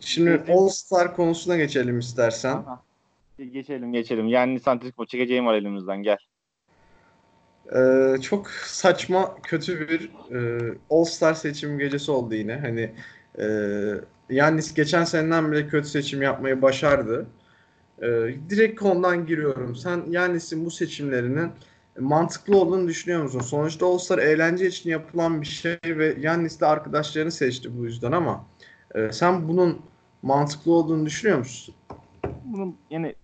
[0.00, 0.54] şimdi Gezdim.
[0.54, 2.56] All Star konusuna geçelim istersen.
[2.56, 2.82] Aha.
[3.52, 4.28] Geçelim geçelim.
[4.28, 6.16] Yani Santrico çekeceğim var elimizden gel.
[7.76, 12.58] Ee, çok saçma, kötü bir e, All Star seçim gecesi oldu yine.
[12.58, 12.92] Hani
[13.38, 13.46] e,
[14.30, 17.26] Yannis geçen seneden bile kötü seçim yapmayı başardı.
[18.02, 18.06] E,
[18.50, 19.76] direkt konudan giriyorum.
[19.76, 21.50] Sen Yannis'in bu seçimlerinin
[22.00, 23.40] mantıklı olduğunu düşünüyor musun?
[23.40, 28.12] Sonuçta All Star eğlence için yapılan bir şey ve Yannis de arkadaşlarını seçti bu yüzden
[28.12, 28.44] ama
[28.94, 29.80] e, sen bunun
[30.22, 31.74] mantıklı olduğunu düşünüyor musun?
[32.44, 33.14] Bunu yani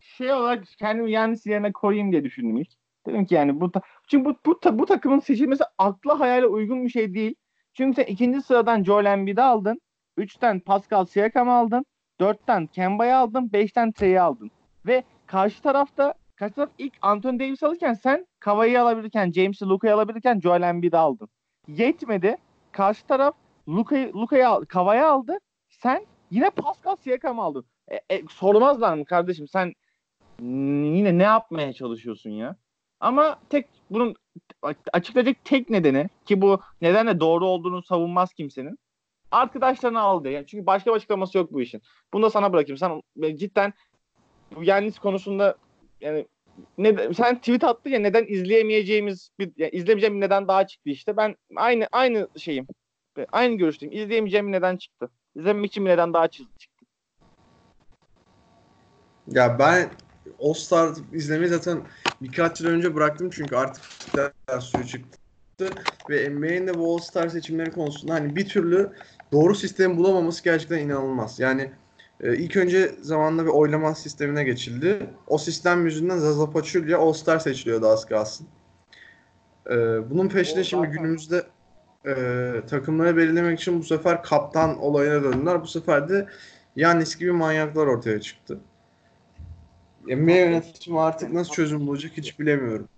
[0.00, 2.68] şey olarak kendimi Yannis yerine koyayım diye düşündüm ilk.
[3.06, 6.84] Dedim ki yani bu ta- çünkü bu, bu, ta- bu takımın seçilmesi akla hayale uygun
[6.84, 7.34] bir şey değil.
[7.74, 9.80] Çünkü sen ikinci sıradan Joel Embiid'i aldın.
[10.16, 11.84] Üçten Pascal Siakam'ı aldın.
[12.20, 13.52] Dörtten Kemba'yı aldın.
[13.52, 14.50] Beşten Trey'i aldın.
[14.86, 20.40] Ve karşı tarafta karşı taraf ilk Anthony Davis alırken sen Kavai'yi alabilirken, James'i Luka'yı alabilirken
[20.40, 21.28] Joel Embiid'i aldın.
[21.68, 22.36] Yetmedi.
[22.72, 23.34] Karşı taraf
[23.68, 25.38] Luka'yı Luka'yı al, Kavai'yi aldı.
[25.68, 27.64] Sen yine Pascal Siakam'ı aldın.
[27.88, 29.72] E, e, sormazlar mı kardeşim sen
[30.40, 32.56] yine ne yapmaya çalışıyorsun ya?
[33.00, 34.14] Ama tek bunun
[34.92, 38.78] açıklayacak tek nedeni ki bu nedenle doğru olduğunu savunmaz kimsenin.
[39.30, 40.30] Arkadaşlarını aldı.
[40.30, 41.82] Yani çünkü başka bir açıklaması yok bu işin.
[42.12, 42.78] Bunu da sana bırakayım.
[42.78, 43.02] Sen
[43.36, 43.72] cidden
[44.56, 45.56] bu Yannis konusunda
[46.00, 46.26] yani
[46.78, 51.16] ne, sen tweet attın ya neden izleyemeyeceğimiz bir yani izlemeyeceğim bir neden daha çıktı işte.
[51.16, 52.66] Ben aynı aynı şeyim.
[53.32, 53.94] Aynı görüşteyim.
[53.94, 55.10] İzleyemeyeceğim bir neden çıktı.
[55.36, 56.66] İzlemek için bir neden daha çıktı.
[59.26, 59.90] Ya ben
[60.40, 61.80] All Star izlemeyi zaten
[62.22, 63.84] birkaç yıl önce bıraktım çünkü artık
[64.16, 65.70] daha suyu çıktı.
[66.10, 68.92] Ve NBA'in de bu All Star seçimleri konusunda hani bir türlü
[69.32, 71.40] doğru sistemi bulamaması gerçekten inanılmaz.
[71.40, 71.70] Yani
[72.22, 75.10] e, ilk önce zamanında bir oylama sistemine geçildi.
[75.26, 78.46] O sistem yüzünden Zaza Pachulia All Star seçiliyordu az kalsın.
[79.70, 79.76] E,
[80.10, 81.46] bunun peşinde O şimdi günümüzde
[82.06, 82.14] e,
[82.70, 85.62] takımları belirlemek için bu sefer kaptan olayına döndüler.
[85.62, 86.28] Bu sefer de
[86.76, 88.60] Yannis gibi manyaklar ortaya çıktı.
[90.06, 92.88] NBA yönetimi artık nasıl çözüm bulacak hiç bilemiyorum.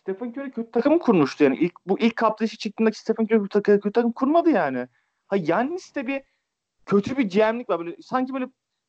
[0.00, 1.56] Stephen Curry kötü takım kurmuştu yani.
[1.56, 4.88] İlk, bu ilk kapta işi çıktığında Stephen Curry kötü, takım- kurmadı yani.
[5.26, 6.22] Ha Yannis'te bir
[6.90, 7.78] kötü bir GM'lik var.
[7.78, 8.46] Böyle, sanki böyle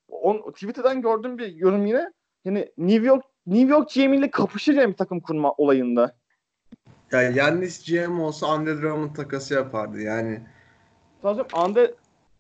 [0.08, 2.12] on, Twitter'dan gördüğüm bir yorum yine.
[2.46, 6.16] Yani New York New York GM ile kapışır yani bir takım kurma olayında.
[7.12, 10.42] Ya Yannis GM olsa Andre Drummond takası yapardı yani.
[11.22, 11.94] Sadece Andre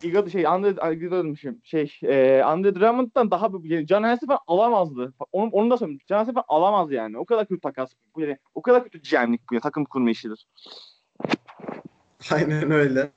[0.03, 0.77] Iguodala şey Andre
[1.11, 1.61] demişim.
[1.63, 5.13] Şey e, Andre Drummond'dan daha bir yani Can Hansen falan alamazdı.
[5.31, 6.01] Onu, onu da söyleyeyim.
[6.07, 7.17] Can Hansen falan alamaz yani.
[7.17, 7.91] O kadar kötü takas.
[8.15, 9.61] Bu yani, o kadar kötü GM'lik bu ya.
[9.61, 10.47] Takım kurma işidir.
[12.31, 13.11] Aynen öyle.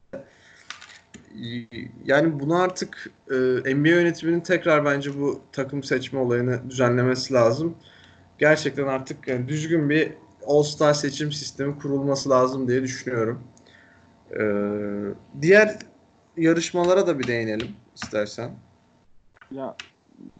[2.04, 3.34] Yani bunu artık e,
[3.74, 7.76] NBA yönetiminin tekrar bence bu takım seçme olayını düzenlemesi lazım.
[8.38, 10.12] Gerçekten artık yani düzgün bir
[10.46, 13.42] All-Star seçim sistemi kurulması lazım diye düşünüyorum.
[14.30, 14.42] E,
[15.42, 15.78] diğer
[16.36, 18.50] yarışmalara da bir değinelim istersen.
[19.50, 19.76] Ya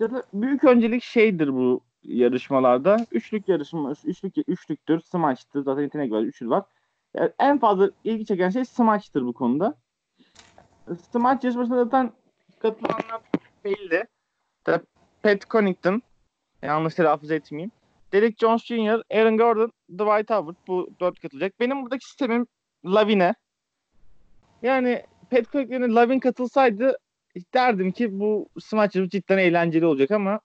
[0.01, 3.07] ya da büyük öncelik şeydir bu yarışmalarda.
[3.13, 5.65] Üçlük yarışma, üçlük üçlüktür, smaçtır.
[5.65, 6.65] Zaten yetenek var, üçlü var.
[7.15, 9.75] Yani en fazla ilgi çeken şey smaçtır bu konuda.
[11.13, 12.13] Smaç yarışmasında zaten
[12.59, 13.23] katılanlar
[13.65, 14.07] belli.
[14.65, 14.85] Tabii
[15.23, 16.03] Pat Connaughton,
[16.63, 17.71] yanlış telaffuz etmeyeyim.
[18.13, 21.61] Derek Jones Jr., Aaron Gordon, Dwight Howard bu dört katılacak.
[21.61, 22.47] Benim buradaki sistemim
[22.85, 23.35] Lavine.
[24.63, 26.99] Yani Pat Connaughton'e Lavin katılsaydı
[27.55, 30.41] derdim ki bu smaç cidden eğlenceli olacak ama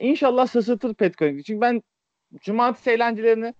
[0.00, 1.42] inşallah şaşırtır Pat Connaughton.
[1.42, 1.82] Çünkü ben
[2.40, 3.54] cumartesi eğlencelerini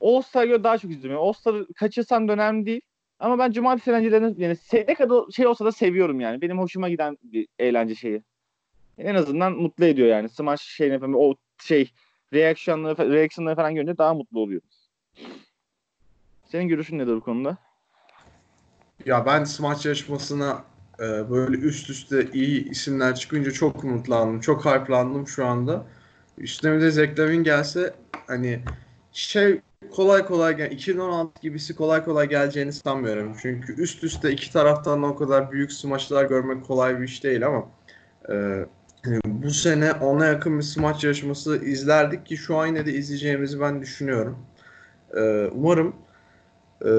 [0.00, 1.22] All-Star'a daha çok izliyorum.
[1.22, 2.80] All-Star'ı kaçırsam da önemli değil.
[3.18, 6.40] Ama ben cumartesi eğlencelerini yani ne kadar şey olsa da seviyorum yani.
[6.40, 8.22] Benim hoşuma giden bir eğlence şeyi.
[8.98, 10.28] En azından mutlu ediyor yani.
[10.28, 11.92] Smash şeyini yapayım, o şey
[12.32, 14.62] reaksiyonları, reaksiyonları falan görünce daha mutlu oluyor.
[16.44, 17.56] Senin görüşün nedir bu konuda?
[19.04, 20.64] Ya ben smaç yarışmasına
[21.00, 24.40] e, böyle üst üste iyi isimler çıkınca çok umutlandım.
[24.40, 25.86] Çok hype'landım şu anda.
[26.38, 27.94] Üstüne bir de Zach gelse
[28.26, 28.60] hani
[29.12, 29.60] şey
[29.90, 33.36] kolay kolay gel 2016 gibisi kolay kolay geleceğini sanmıyorum.
[33.42, 37.46] Çünkü üst üste iki taraftan da o kadar büyük smaçlar görmek kolay bir iş değil
[37.46, 37.68] ama
[38.28, 38.66] e,
[39.26, 43.82] bu sene ona yakın bir smaç yarışması izlerdik ki şu an yine de izleyeceğimizi ben
[43.82, 44.38] düşünüyorum.
[45.16, 45.96] E, umarım
[46.84, 46.90] e,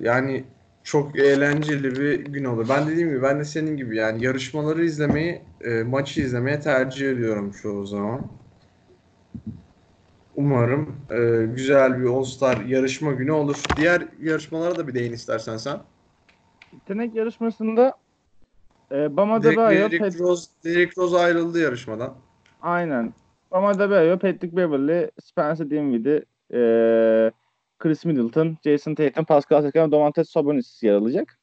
[0.00, 0.44] yani
[0.84, 2.68] çok eğlenceli bir gün olur.
[2.68, 7.52] Ben dediğim gibi ben de senin gibi yani yarışmaları izlemeyi, e, maçı izlemeye tercih ediyorum
[7.62, 8.20] çoğu zaman.
[10.36, 13.56] Umarım e, güzel bir All-Star yarışma günü olur.
[13.76, 15.78] Diğer yarışmalara da bir değin istersen sen.
[16.72, 17.94] Yetenek yarışmasında
[18.92, 22.14] e, Bama Debayo, Derek Pat- Rose, Derek Rose ayrıldı yarışmadan.
[22.62, 23.14] aynen.
[23.50, 26.60] Bama Debayo, Patrick Beverly, Spencer Dinwiddie, e,
[27.78, 31.38] Chris Middleton, Jason Tatum, Pascal Siakam, Domantas Sabonis yer alacak.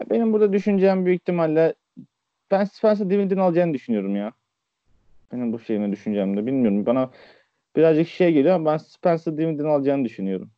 [0.00, 1.74] Ya benim burada düşüneceğim büyük ihtimalle
[2.50, 4.32] ben Spencer Dinwiddie'nin alacağını düşünüyorum ya.
[5.32, 6.86] Benim bu şeyimi düşüneceğimde bilmiyorum.
[6.86, 7.10] Bana
[7.76, 10.50] birazcık şey geliyor ama ben Spencer Dinwiddie'nin alacağını düşünüyorum.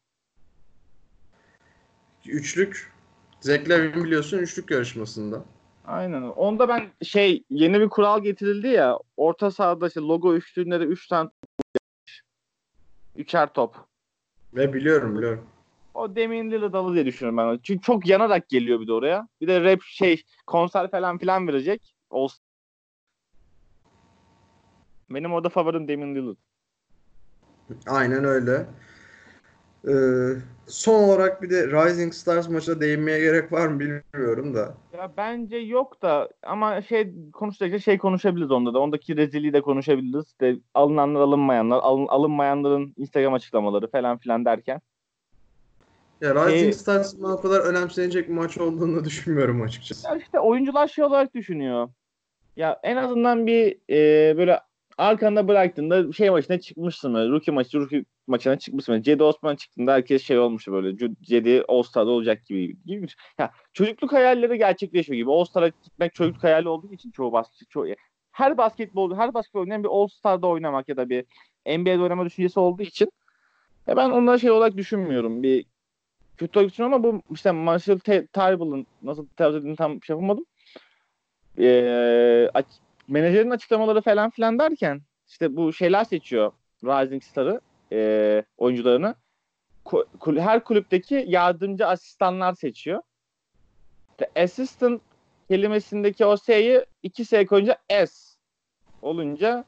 [2.26, 2.92] Üçlük.
[3.40, 5.44] Zach Lavin biliyorsun üçlük yarışmasında.
[5.84, 6.22] Aynen.
[6.22, 8.98] Onda ben şey yeni bir kural getirildi ya.
[9.16, 12.22] Orta sahada işte logo üçlüğünde de 3 üç tane top yapmış.
[13.16, 13.76] Üçer top.
[14.54, 15.46] Ve biliyorum biliyorum.
[15.94, 17.60] O Damian Lillard diye düşünüyorum ben.
[17.62, 19.28] Çünkü çok yanarak geliyor bir de oraya.
[19.40, 21.94] Bir de rap şey konser falan filan verecek.
[22.10, 22.44] Olsun.
[25.10, 26.36] Benim orada favorim Damian Lillard.
[27.86, 28.66] Aynen öyle.
[29.88, 29.92] Ee,
[30.66, 34.74] son olarak bir de Rising Stars maçına değinmeye gerek var mı bilmiyorum da.
[34.98, 38.78] Ya bence yok da ama şey konuşacaksa şey konuşabiliriz onda da.
[38.78, 40.40] Ondaki rezilliği de konuşabiliriz.
[40.40, 44.80] De alınanlar alınmayanlar, alın, alınmayanların Instagram açıklamaları falan filan derken.
[46.20, 50.08] Ya Rising Ee, Stars'ın o kadar önemsenecek bir maç olduğunu düşünmüyorum açıkçası.
[50.08, 51.88] Ya işte oyuncular şey olarak düşünüyor.
[52.56, 54.60] Ya en azından bir e, böyle
[54.98, 57.32] arkanda bıraktığında şey maçına çıkmışsın böyle.
[57.32, 58.92] Rookie maçı, rookie maçına çıkmışsın.
[58.92, 59.02] Böyle.
[59.02, 60.96] Cedi Osman çıktığında herkes şey olmuştu böyle.
[61.22, 62.76] Cedi All-Star'da olacak gibi.
[62.86, 63.06] gibi.
[63.38, 65.30] Ya, çocukluk hayalleri gerçekleşiyor gibi.
[65.30, 67.86] All-Star'a gitmek çocukluk hayali olduğu için çoğu basket, çoğu,
[68.32, 71.24] her basketbol, her basketbol oynayan bir All-Star'da oynamak ya da bir
[71.66, 73.12] NBA'de oynama düşüncesi olduğu için
[73.86, 75.42] ya ben onları şey olarak düşünmüyorum.
[75.42, 75.64] Bir
[76.36, 78.26] kötü olarak düşünüyorum ama bu işte Marshall T-
[79.02, 80.44] nasıl telaffuz edildiğini tam şey yapamadım.
[81.58, 82.66] Ee, aç,
[83.12, 86.52] menajerin açıklamaları falan filan derken işte bu şeyler seçiyor
[86.84, 87.60] Rising Star'ı
[87.92, 89.14] e, oyuncularını.
[90.38, 93.02] Her kulüpteki yardımcı asistanlar seçiyor.
[94.10, 95.02] İşte assistant
[95.48, 98.12] kelimesindeki o S'yi iki S koyunca S
[99.02, 99.64] olunca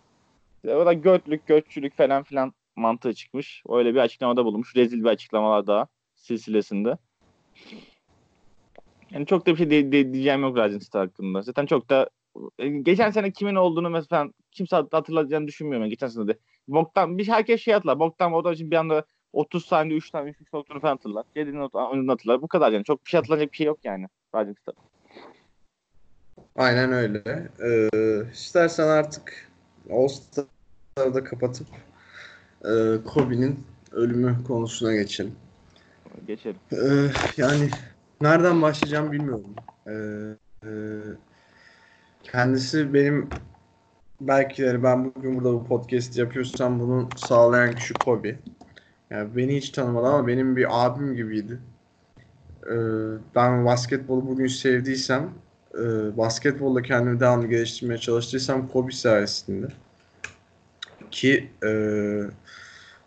[0.56, 3.62] işte o da götlük, götçülük falan filan mantığı çıkmış.
[3.68, 4.76] Öyle bir açıklamada bulunmuş.
[4.76, 6.98] Rezil bir açıklamalar daha silsilesinde.
[9.10, 11.42] Yani çok da bir şey de- de- diyeceğim yok Rising Star hakkında.
[11.42, 12.10] Zaten çok da
[12.82, 15.88] geçen sene kimin olduğunu mesela kimse hatırlayacağını düşünmüyorum.
[15.88, 16.38] Geçen sene de.
[16.68, 17.98] Boktan, bir herkes şey hatırlar.
[17.98, 21.24] Boktan o da için bir anda 30 saniye 3 tane 3 soktuğunu falan hatırlar.
[21.34, 22.42] Cedi'nin oyununu hatırlar.
[22.42, 22.84] Bu kadar yani.
[22.84, 24.06] Çok bir şey hatırlanacak bir şey yok yani.
[24.34, 24.74] Rising Star.
[26.56, 27.48] Aynen öyle.
[27.64, 29.50] Ee, istersen artık
[29.90, 31.66] All-Star'ı da kapatıp
[32.64, 32.70] e,
[33.06, 35.36] Kobe'nin ölümü konusuna geçelim.
[36.26, 36.56] Geçelim.
[36.72, 37.70] Ee, yani
[38.20, 39.54] nereden başlayacağım bilmiyorum.
[39.86, 39.92] Ee,
[40.64, 40.70] e,
[42.34, 43.30] kendisi benim
[44.20, 48.38] belki de ben bugün burada bu podcast yapıyorsam bunu sağlayan kişi Kobe.
[49.10, 51.58] Yani beni hiç tanımadı ama benim bir abim gibiydi.
[52.66, 52.74] Ee,
[53.34, 55.30] ben basketbolu bugün sevdiysem,
[55.74, 55.82] e,
[56.16, 59.66] basketbolla kendimi devamlı geliştirmeye çalıştıysam Kobe sayesinde.
[61.10, 61.70] Ki e,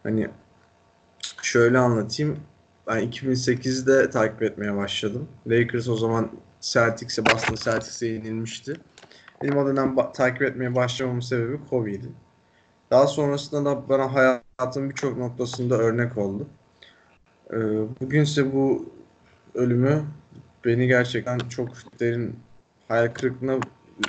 [0.03, 0.27] hani
[1.41, 2.39] şöyle anlatayım.
[2.87, 5.27] Ben 2008'de takip etmeye başladım.
[5.47, 8.73] Lakers o zaman Celtics'e, Boston Celtics'e yenilmişti.
[9.41, 12.07] Benim o dönem takip etmeye başlamamın sebebi Kobe'ydi.
[12.91, 16.47] Daha sonrasında da bana hayatın birçok noktasında örnek oldu.
[17.53, 17.55] Ee,
[18.01, 18.85] bugünse bu
[19.53, 20.03] ölümü
[20.65, 21.69] beni gerçekten çok
[21.99, 22.35] derin
[22.87, 23.59] hayal kırıklığına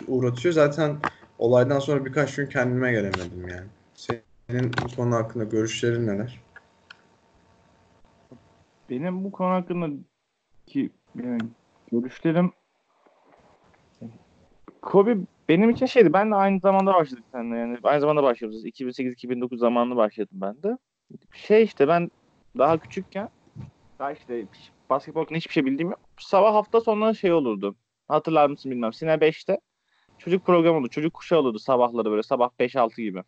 [0.09, 0.55] uğratıyor.
[0.55, 0.97] Zaten
[1.39, 3.67] olaydan sonra birkaç gün kendime gelemedim yani.
[3.95, 6.39] Senin bu konu hakkında görüşlerin neler?
[8.91, 10.05] Benim bu konu hakkında
[10.67, 11.51] ki yani
[11.93, 12.53] görüşlerim
[14.83, 15.17] Kobe
[15.49, 16.13] benim için şeydi.
[16.13, 17.79] Ben de aynı zamanda başladık seninle yani.
[17.83, 18.65] Aynı zamanda başlıyoruz.
[18.67, 20.79] 2008-2009 zamanında başladım ben de.
[21.35, 22.11] Şey işte ben
[22.59, 23.29] daha küçükken
[23.99, 24.45] daha işte
[24.91, 26.01] basketbol hakkında hiçbir şey bildiğim yok.
[26.19, 27.77] Sabah hafta sonları şey olurdu.
[28.09, 28.93] Hatırlar mısın bilmem.
[28.93, 29.61] Sine 5'te
[30.19, 30.89] çocuk programı oldu.
[30.89, 33.23] Çocuk kuşağı olurdu sabahları böyle sabah 5-6 gibi.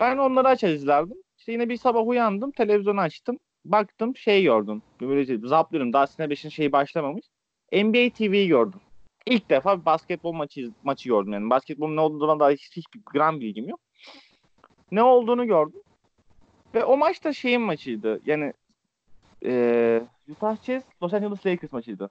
[0.00, 1.16] Ben onları açar izlerdim.
[1.38, 2.50] İşte yine bir sabah uyandım.
[2.50, 3.38] Televizyonu açtım.
[3.64, 4.82] Baktım şey gördüm.
[5.00, 5.92] Böyle şey, zaplıyorum.
[5.92, 7.24] Daha Sine 5'in şeyi başlamamış.
[7.72, 8.80] NBA TV'yi gördüm.
[9.26, 11.50] İlk defa bir basketbol maçı maçı gördüm yani.
[11.50, 13.80] Basketbolun ne olduğuna dair hiç, hiçbir gram bilgim yok.
[14.90, 15.80] Ne olduğunu gördüm.
[16.74, 18.20] Ve o maç da şeyin maçıydı.
[18.26, 18.52] Yani
[19.42, 22.10] eee Utah Jazz Los Angeles Lakers maçıydı.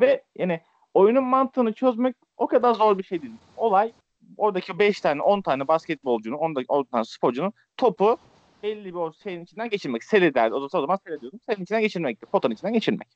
[0.00, 0.60] Ve yani
[0.94, 3.34] oyunun mantığını çözmek o kadar zor bir şey değil.
[3.56, 3.92] Olay
[4.36, 8.18] oradaki 5 tane 10 tane basketbolcunun 10, 10 tane sporcunun topu
[8.62, 10.04] belli bir şeyin içinden geçirmek.
[10.04, 10.54] Seri derdi.
[10.54, 11.40] O zaman, o zaman seri diyordum.
[11.46, 12.26] Serinin içinden geçirmekti.
[12.26, 13.08] Potanın içinden geçirmek.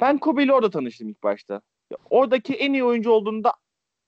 [0.00, 1.60] Ben Kobe orada tanıştım ilk başta.
[2.10, 3.52] Oradaki en iyi oyuncu olduğunu da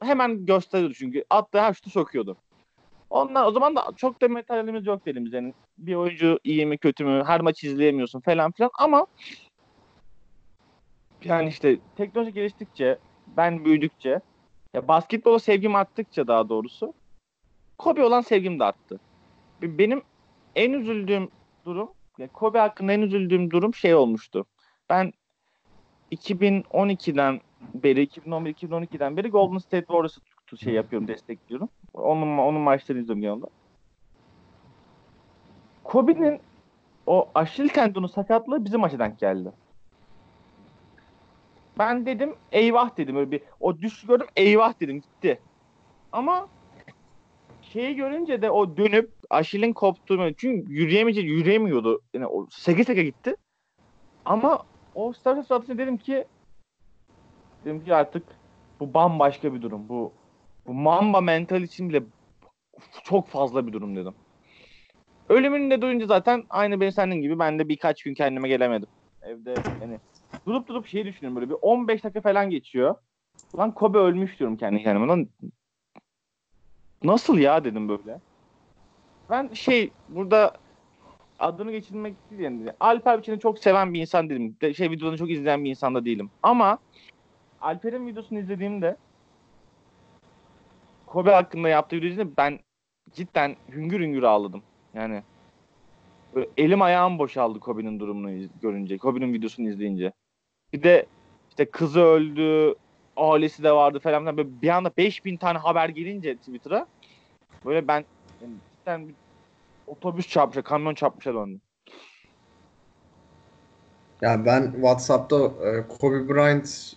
[0.03, 1.25] hemen gösteriyordu çünkü.
[1.31, 2.37] Attığı her şutu sokuyordu.
[3.11, 5.55] Onlar o zaman da çok da materyalimiz yok elimiz yani.
[5.79, 9.07] Bir oyuncu iyi mi kötü mü her maç izleyemiyorsun falan filan ama
[11.25, 12.99] yani işte teknoloji geliştikçe
[13.37, 14.21] ben büyüdükçe
[14.75, 16.95] ya basketbola sevgim arttıkça daha doğrusu
[17.79, 19.01] Kobe olan sevgim de arttı.
[19.63, 20.03] Benim
[20.55, 21.31] en üzüldüğüm
[21.65, 24.47] durum ya Kobe hakkında en üzüldüğüm durum şey olmuştu.
[24.91, 25.13] Ben
[26.13, 27.41] 2012'den
[27.75, 30.21] beri 2011-2012'den beri Golden State Warriors'ı
[30.61, 31.69] şey yapıyorum, destekliyorum.
[31.95, 33.47] Onun onun maçlarını izliyorum genelde.
[35.85, 36.41] Kobe'nin
[37.07, 39.53] o Aşil tendonu sakatlığı bizim maça denk geldi.
[41.79, 45.41] Ben dedim eyvah dedim öyle bir o düş gördüm eyvah dedim gitti.
[46.13, 46.49] Ama
[47.63, 52.01] şeyi görünce de o dönüp Aşil'in koptuğunu çünkü yürüyemeyecek yürüyemiyordu.
[52.15, 53.37] Yani o seke seke gitti.
[54.25, 54.63] Ama
[54.95, 56.25] o Star Wars dedim ki
[57.67, 58.23] dedim ki artık
[58.81, 59.89] bu bambaşka bir durum.
[59.89, 60.13] Bu
[60.67, 62.03] bu Mamba mental için bile
[63.05, 64.15] çok fazla bir durum dedim.
[65.29, 68.89] Ölümünü de duyunca zaten aynı benim senin gibi ben de birkaç gün kendime gelemedim.
[69.23, 69.99] Evde yani
[70.47, 72.95] durup durup şey düşünüyorum böyle bir 15 dakika falan geçiyor.
[73.59, 75.07] Lan Kobe ölmüş diyorum kendi kendime.
[75.07, 75.29] Lan
[77.03, 78.21] nasıl ya dedim böyle.
[79.31, 80.57] Ben şey burada
[81.39, 82.73] adını geçirmek değil yani.
[82.81, 84.57] Alper çok seven bir insan dedim.
[84.61, 86.31] De, şey videolarını çok izleyen bir insan da değilim.
[86.43, 86.79] Ama
[87.61, 88.97] Alper'in videosunu izlediğimde
[91.07, 92.59] Kobe hakkında yaptığı videoyu ben
[93.13, 94.63] cidden hüngür hüngür ağladım.
[94.95, 95.23] Yani
[96.57, 98.99] elim ayağım boşaldı Kobe'nin durumunu görünce.
[98.99, 100.13] Kobe'nin videosunu izleyince.
[100.73, 101.07] Bir de
[101.49, 102.75] işte kızı öldü,
[103.17, 104.37] ailesi de vardı falan.
[104.37, 106.87] Böyle bir anda 5000 tane haber gelince Twitter'a
[107.65, 108.05] böyle ben
[108.43, 109.15] yani cidden bir
[109.87, 111.61] otobüs çarpmışa, kamyon çarpmışa döndüm.
[114.21, 116.97] Ya ben WhatsApp'ta e, Kobe Bryant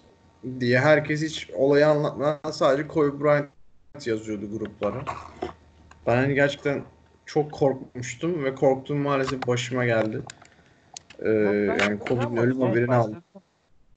[0.59, 3.49] diye herkes hiç olayı anlatmadan sadece Kobe Bryant
[4.05, 5.05] yazıyordu gruplara.
[6.07, 6.83] Ben hani gerçekten
[7.25, 10.21] çok korkmuştum ve korktuğum maalesef başıma geldi.
[11.19, 11.29] Ee,
[11.79, 13.23] yani Kobe'nin ölüm haberini aldım.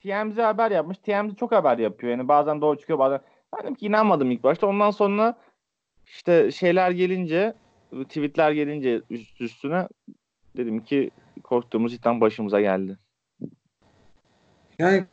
[0.01, 0.97] TMZ haber yapmış.
[0.97, 2.11] TMZ çok haber yapıyor.
[2.11, 3.21] Yani bazen doğru çıkıyor bazen.
[3.55, 4.67] Ben dedim ki inanmadım ilk başta.
[4.67, 5.37] Ondan sonra
[6.05, 7.53] işte şeyler gelince
[7.91, 9.87] tweetler gelince üst üstüne
[10.57, 11.11] dedim ki
[11.43, 12.97] korktuğumuz cidden başımıza geldi.
[14.79, 15.05] Yani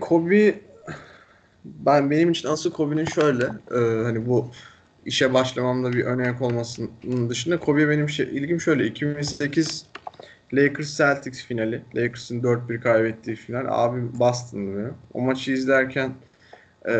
[0.00, 0.54] Kobe
[1.64, 4.50] ben benim için asıl Kobe'nin şöyle e, hani bu
[5.04, 9.86] işe başlamamda bir önayak olmasının dışında Kobe benim şey, ilgim şöyle 2008
[10.54, 11.82] Lakers Celtics finali.
[11.94, 13.66] Lakers'ın 4-1 kaybettiği final.
[13.68, 14.94] Abi Boston'dı benim.
[15.14, 16.14] O maçı izlerken
[16.88, 16.94] e,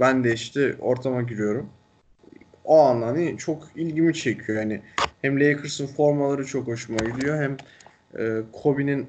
[0.00, 1.70] ben de işte ortama giriyorum.
[2.64, 4.58] O an hani çok ilgimi çekiyor.
[4.58, 4.82] Yani
[5.22, 7.58] hem Lakers'ın formaları çok hoşuma gidiyor hem
[8.18, 9.06] e, Kobe'nin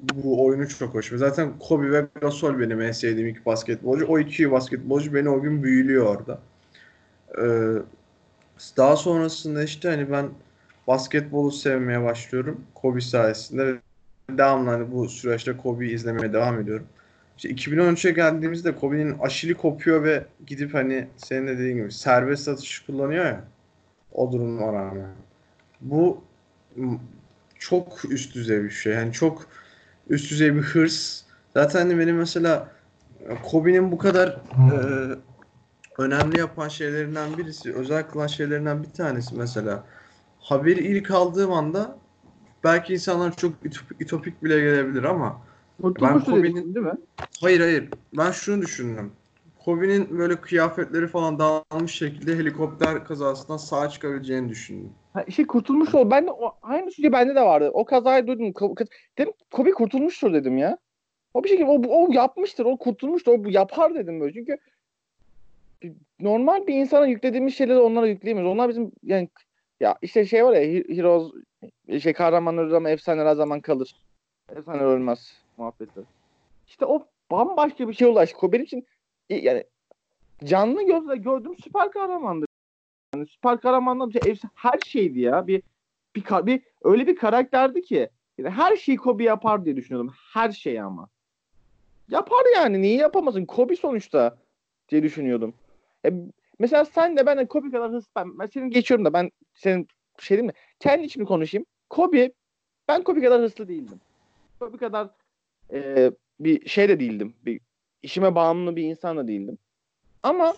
[0.00, 1.18] bu oyunu çok hoşuma.
[1.18, 4.06] Zaten Kobe ve Gasol benim en sevdiğim iki basketbolcu.
[4.06, 6.40] O iki basketbolcu beni o gün büyülüyor orada.
[7.38, 7.82] Ee,
[8.76, 10.28] daha sonrasında işte hani ben
[10.86, 13.78] basketbolu sevmeye başlıyorum Kobe sayesinde
[14.30, 16.86] devamlı hani bu süreçte Kobe'yi izlemeye devam ediyorum.
[17.36, 22.78] İşte 2013'e geldiğimizde Kobe'nin aşili kopuyor ve gidip hani senin de dediğin gibi serbest atış
[22.78, 23.44] kullanıyor ya
[24.12, 25.10] o duruma rağmen.
[25.80, 26.24] Bu
[27.58, 28.92] çok üst düzey bir şey.
[28.92, 29.46] Yani çok
[30.08, 31.22] üst düzey bir hırs.
[31.54, 32.72] Zaten hani benim mesela
[33.42, 34.28] Kobe'nin bu kadar
[34.72, 34.74] e,
[35.98, 39.84] önemli yapan şeylerinden birisi, özel kılan şeylerinden bir tanesi mesela.
[40.38, 41.98] Haberi ilk aldığım anda
[42.64, 45.42] belki insanlar çok ütop- ütopik bile gelebilir ama
[45.82, 46.98] Kurtulmuştu Kobe'nin- dedim, değil mi?
[47.40, 49.12] hayır hayır ben şunu düşündüm.
[49.64, 54.92] Kobe'nin böyle kıyafetleri falan dağılmış şekilde helikopter kazasından sağ çıkabileceğini düşündüm.
[55.12, 56.10] Ha, şey kurtulmuş ol.
[56.10, 57.70] Ben de o, aynı düşünce bende de vardı.
[57.72, 58.52] O kazayı duydum.
[58.52, 58.88] Kız-
[59.18, 60.78] dedim Kobe kurtulmuştur dedim ya.
[61.34, 62.64] O bir şekilde o, o yapmıştır.
[62.64, 63.32] O kurtulmuştur.
[63.32, 64.32] O yapar dedim böyle.
[64.32, 64.58] Çünkü
[66.20, 68.50] normal bir insana yüklediğimiz şeyleri onlara yükleyemeyiz.
[68.52, 69.28] Onlar bizim yani
[69.80, 71.32] ya işte şey var ya he- heroes
[72.02, 73.96] şey kahramanlar ama efsaneler zaman kalır.
[74.56, 76.00] Efsaneler ölmez muhabbeti.
[76.68, 78.32] İşte o bambaşka bir şey ulaş.
[78.32, 78.86] Kobe için
[79.30, 79.64] yani
[80.44, 82.46] canlı gözle gördüğüm süper kahramandı.
[83.14, 85.46] Yani süper kahramanlar bir şey, her şeydi ya.
[85.46, 85.62] Bir
[86.16, 90.14] bir, ka- bir öyle bir karakterdi ki yani her şeyi Kobe yapar diye düşünüyordum.
[90.32, 91.08] Her şeyi ama.
[92.08, 92.82] Yapar yani.
[92.82, 93.46] Niye yapamasın?
[93.46, 94.38] Kobe sonuçta
[94.88, 95.54] diye düşünüyordum.
[96.06, 96.12] E,
[96.58, 99.88] mesela sen de ben de Kobe kadar hızlı ben, ben senin geçiyorum da ben senin
[100.18, 100.52] şey diyeyim mi?
[100.80, 101.66] Kendi içimi konuşayım.
[101.90, 102.32] Kobe
[102.88, 104.00] ben Kobe kadar hızlı değildim.
[104.60, 105.10] Kobe kadar
[105.72, 106.10] e,
[106.40, 107.34] bir şey de değildim.
[107.42, 107.60] Bir
[108.02, 109.58] işime bağımlı bir insan da değildim.
[110.22, 110.54] Ama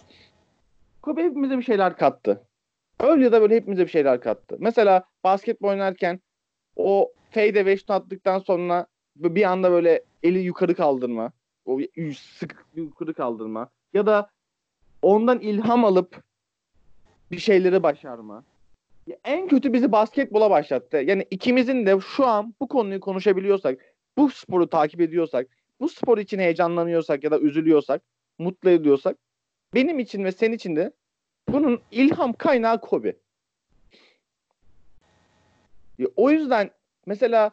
[1.03, 2.47] Kobe hepimize bir şeyler kattı.
[3.01, 4.57] Öyle ya da böyle hepimize bir şeyler kattı.
[4.59, 6.21] Mesela basketbol oynarken
[6.77, 8.87] o fade ve şut attıktan sonra
[9.17, 11.33] bir anda böyle eli yukarı kaldırma.
[11.65, 11.81] O
[12.19, 13.71] sık yukarı kaldırma.
[13.95, 14.31] Ya da
[15.03, 16.23] ondan ilham alıp
[17.31, 18.45] bir şeyleri başarma.
[19.07, 20.97] Ya en kötü bizi basketbola başlattı.
[20.97, 23.79] Yani ikimizin de şu an bu konuyu konuşabiliyorsak,
[24.19, 25.47] bu sporu takip ediyorsak,
[25.81, 28.03] bu spor için heyecanlanıyorsak ya da üzülüyorsak,
[28.39, 29.17] mutlu ediyorsak
[29.75, 30.93] benim için ve senin için de
[31.49, 33.17] bunun ilham kaynağı Kobe.
[35.99, 36.71] Ya o yüzden
[37.07, 37.51] mesela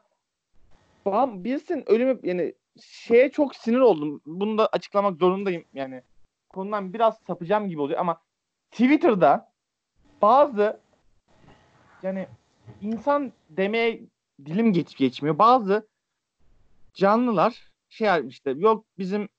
[1.15, 4.21] bilsin ölümü yani şeye çok sinir oldum.
[4.25, 5.65] Bunu da açıklamak zorundayım.
[5.73, 6.01] Yani
[6.49, 8.21] konudan biraz sapacağım gibi oluyor ama
[8.71, 9.51] Twitter'da
[10.21, 10.79] bazı
[12.03, 12.27] yani
[12.81, 14.01] insan demeye
[14.45, 15.39] dilim geç geçmiyor.
[15.39, 15.87] Bazı
[16.93, 18.53] canlılar şey yapmıştı.
[18.57, 19.29] Yok bizim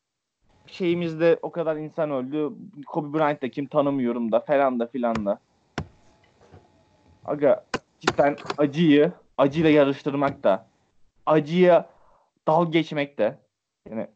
[0.67, 2.53] şeyimizde o kadar insan öldü.
[2.87, 5.41] Kobe Bryant da kim tanımıyorum da falan da filan da.
[7.25, 7.67] Aga
[8.01, 10.67] cidden acıyı acıyla yarıştırmak da
[11.27, 11.91] acıya
[12.49, 13.39] dal geçmek de
[13.91, 14.07] yani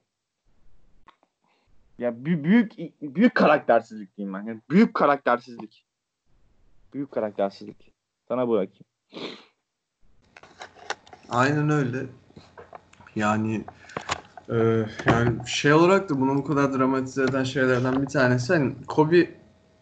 [1.98, 2.72] ya büyük
[3.02, 4.42] büyük karaktersizlik diyeyim ben.
[4.42, 5.84] Yani büyük karaktersizlik.
[6.94, 7.92] Büyük karaktersizlik.
[8.28, 8.84] Sana bırakayım.
[11.28, 12.06] Aynen öyle.
[13.14, 13.64] Yani
[14.48, 14.54] e,
[15.06, 19.30] yani şey olarak da bunu bu kadar dramatize eden şeylerden bir tanesi hani Kobe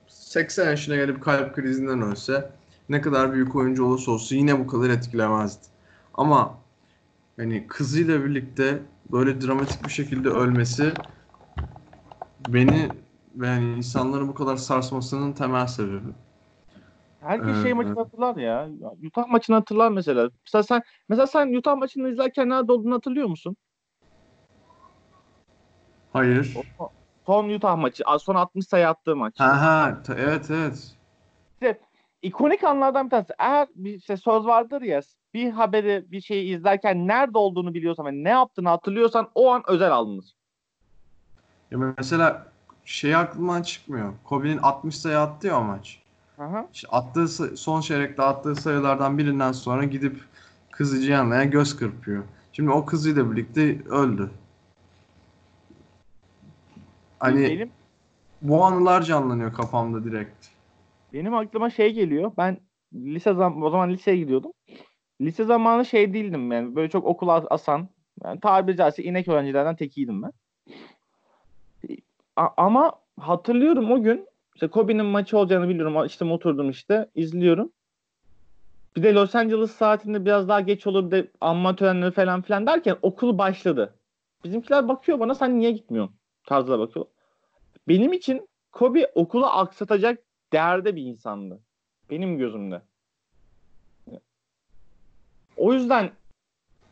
[0.08, 2.50] 80 yaşına gelip kalp krizinden ölse
[2.88, 5.66] ne kadar büyük oyuncu olursa olsun yine bu kadar etkilemezdi.
[6.14, 6.58] Ama
[7.38, 8.82] hani kızıyla birlikte
[9.12, 10.92] böyle dramatik bir şekilde ölmesi
[12.40, 12.90] beni
[13.42, 16.08] yani insanları bu kadar sarsmasının temel sebebi.
[17.20, 18.68] Herkes Evet, şey maçını hatırlar ya.
[19.06, 20.30] Utah maçını hatırlar mesela.
[20.46, 23.56] Mesela sen mesela sen Utah maçını izlerken nerede olduğunu hatırlıyor musun?
[26.12, 26.56] Hayır.
[26.78, 26.90] O-
[27.26, 28.04] Son Utah maçı.
[28.20, 29.34] Son 60 sayı attığı maç.
[29.38, 30.96] Ha ha evet evet.
[32.22, 33.32] ikonik anlardan bir tanesi.
[33.38, 35.00] Eğer bir işte söz vardır ya
[35.34, 39.92] bir haberi bir şeyi izlerken nerede olduğunu biliyorsan ve ne yaptığını hatırlıyorsan o an özel
[39.92, 40.34] alınır.
[41.70, 42.46] Ya mesela
[42.84, 44.12] şey aklımdan çıkmıyor.
[44.24, 46.02] Kobe'nin 60 sayı attı ya o maç.
[46.38, 46.66] Aha.
[46.72, 50.20] İşte attığı son çeyrekte attığı sayılardan birinden sonra gidip
[50.70, 52.24] kızıcı yanına göz kırpıyor.
[52.52, 54.30] Şimdi o kızıyla birlikte öldü.
[57.20, 57.70] Hani benim
[58.42, 60.46] bu anılar canlanıyor kafamda direkt.
[61.12, 62.32] benim aklıma şey geliyor.
[62.36, 62.58] Ben
[62.94, 64.52] lise zam o zaman liseye gidiyordum.
[65.20, 67.88] Lise zamanı şey değildim yani böyle çok okula asan
[68.24, 70.32] yani tabiri caizse inek öğrencilerden tekiydim ben.
[72.36, 76.06] A- ama hatırlıyorum o gün işte Kobe'nin maçı olacağını biliyorum.
[76.06, 77.72] İşte oturdum işte izliyorum.
[78.96, 82.66] Bir de Los Angeles saatinde biraz daha geç olur bir de amma törenleri falan filan
[82.66, 83.94] derken okul başladı.
[84.44, 87.06] Bizimkiler bakıyor bana sen niye gitmiyorsun tarzına bakıyor.
[87.88, 90.18] Benim için Kobe okulu aksatacak
[90.52, 91.60] değerde bir insandı.
[92.10, 92.82] Benim gözümde.
[95.56, 96.10] O yüzden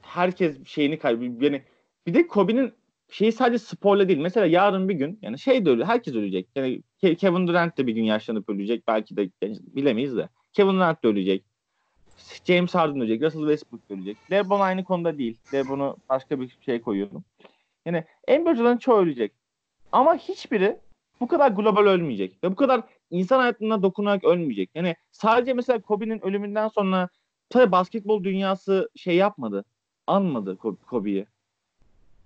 [0.02, 1.52] herkes şeyini kaybediyor.
[1.52, 1.62] Yani
[2.06, 2.72] bir de Kobe'nin
[3.10, 4.18] şeyi sadece sporla değil.
[4.18, 5.84] Mesela yarın bir gün yani şey de öyle.
[5.84, 6.48] Herkes ölecek.
[6.56, 8.88] Yani Ke- Kevin Durant de bir gün yaşlanıp ölecek.
[8.88, 10.28] Belki de bilemeyiz de.
[10.52, 11.44] Kevin Durant de ölecek.
[12.44, 13.22] James Harden ölecek.
[13.22, 14.16] Russell Westbrook ölecek.
[14.30, 15.38] LeBron aynı konuda değil.
[15.54, 17.24] LeBron'u başka bir şey koyuyorum.
[17.86, 19.32] Yani NBA'cıların çoğu ölecek.
[19.92, 20.80] Ama hiçbiri
[21.20, 22.44] bu kadar global ölmeyecek.
[22.44, 24.70] Ve bu kadar insan hayatına dokunarak ölmeyecek.
[24.74, 27.08] Yani sadece mesela Kobe'nin ölümünden sonra
[27.50, 29.64] tabii basketbol dünyası şey yapmadı.
[30.06, 31.26] Anmadı Ko- Kobe'yi.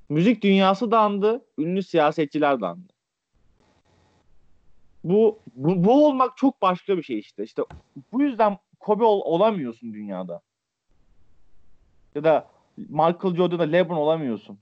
[0.08, 1.44] Müzik dünyası da andı.
[1.58, 2.92] Ünlü siyasetçiler de andı.
[5.04, 7.44] Bu, bu, bu olmak çok başka bir şey işte.
[7.44, 7.62] İşte
[8.12, 10.40] bu yüzden Kobe ol- olamıyorsun dünyada.
[12.14, 14.58] Ya da Michael Jordan da LeBron olamıyorsun.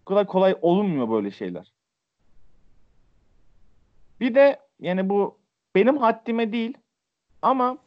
[0.00, 1.72] Bu kadar kolay olunmuyor böyle şeyler.
[4.20, 5.38] Bir de yani bu
[5.74, 6.78] benim haddime değil
[7.42, 7.78] ama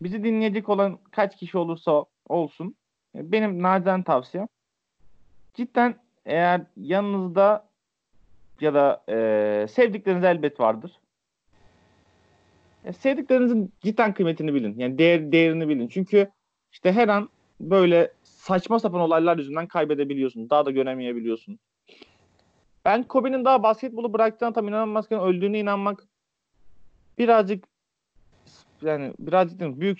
[0.00, 2.74] bizi dinleyecek olan kaç kişi olursa olsun
[3.14, 4.48] benim nacizane tavsiyem
[5.54, 5.94] cidden
[6.26, 7.68] eğer yanınızda
[8.60, 11.00] ya da e, sevdikleriniz elbet vardır.
[12.84, 14.78] E, sevdiklerinizin cidden kıymetini bilin.
[14.78, 15.88] Yani değer, değerini bilin.
[15.88, 16.30] Çünkü
[16.72, 17.28] işte her an
[17.60, 20.50] böyle saçma sapan olaylar yüzünden kaybedebiliyorsun.
[20.50, 21.58] Daha da göremeyebiliyorsun.
[22.84, 26.06] Ben Kobe'nin daha basketbolu bıraktığına tam inanamazken öldüğüne inanmak
[27.18, 27.64] birazcık
[28.82, 29.98] yani birazcık değil büyük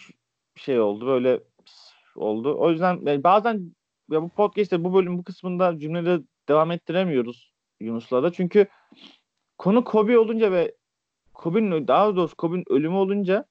[0.57, 1.07] bir şey oldu.
[1.07, 1.41] Böyle
[2.17, 2.57] oldu.
[2.59, 3.75] O yüzden yani bazen
[4.11, 8.33] ya bu podcast'te bu bölüm bu kısmında cümleleri devam ettiremiyoruz Yunus'la da.
[8.33, 8.67] Çünkü
[9.59, 10.75] konu Kobe olunca ve
[11.35, 13.45] Kobe'nin daha doğrusu Kobe'nin ölümü olunca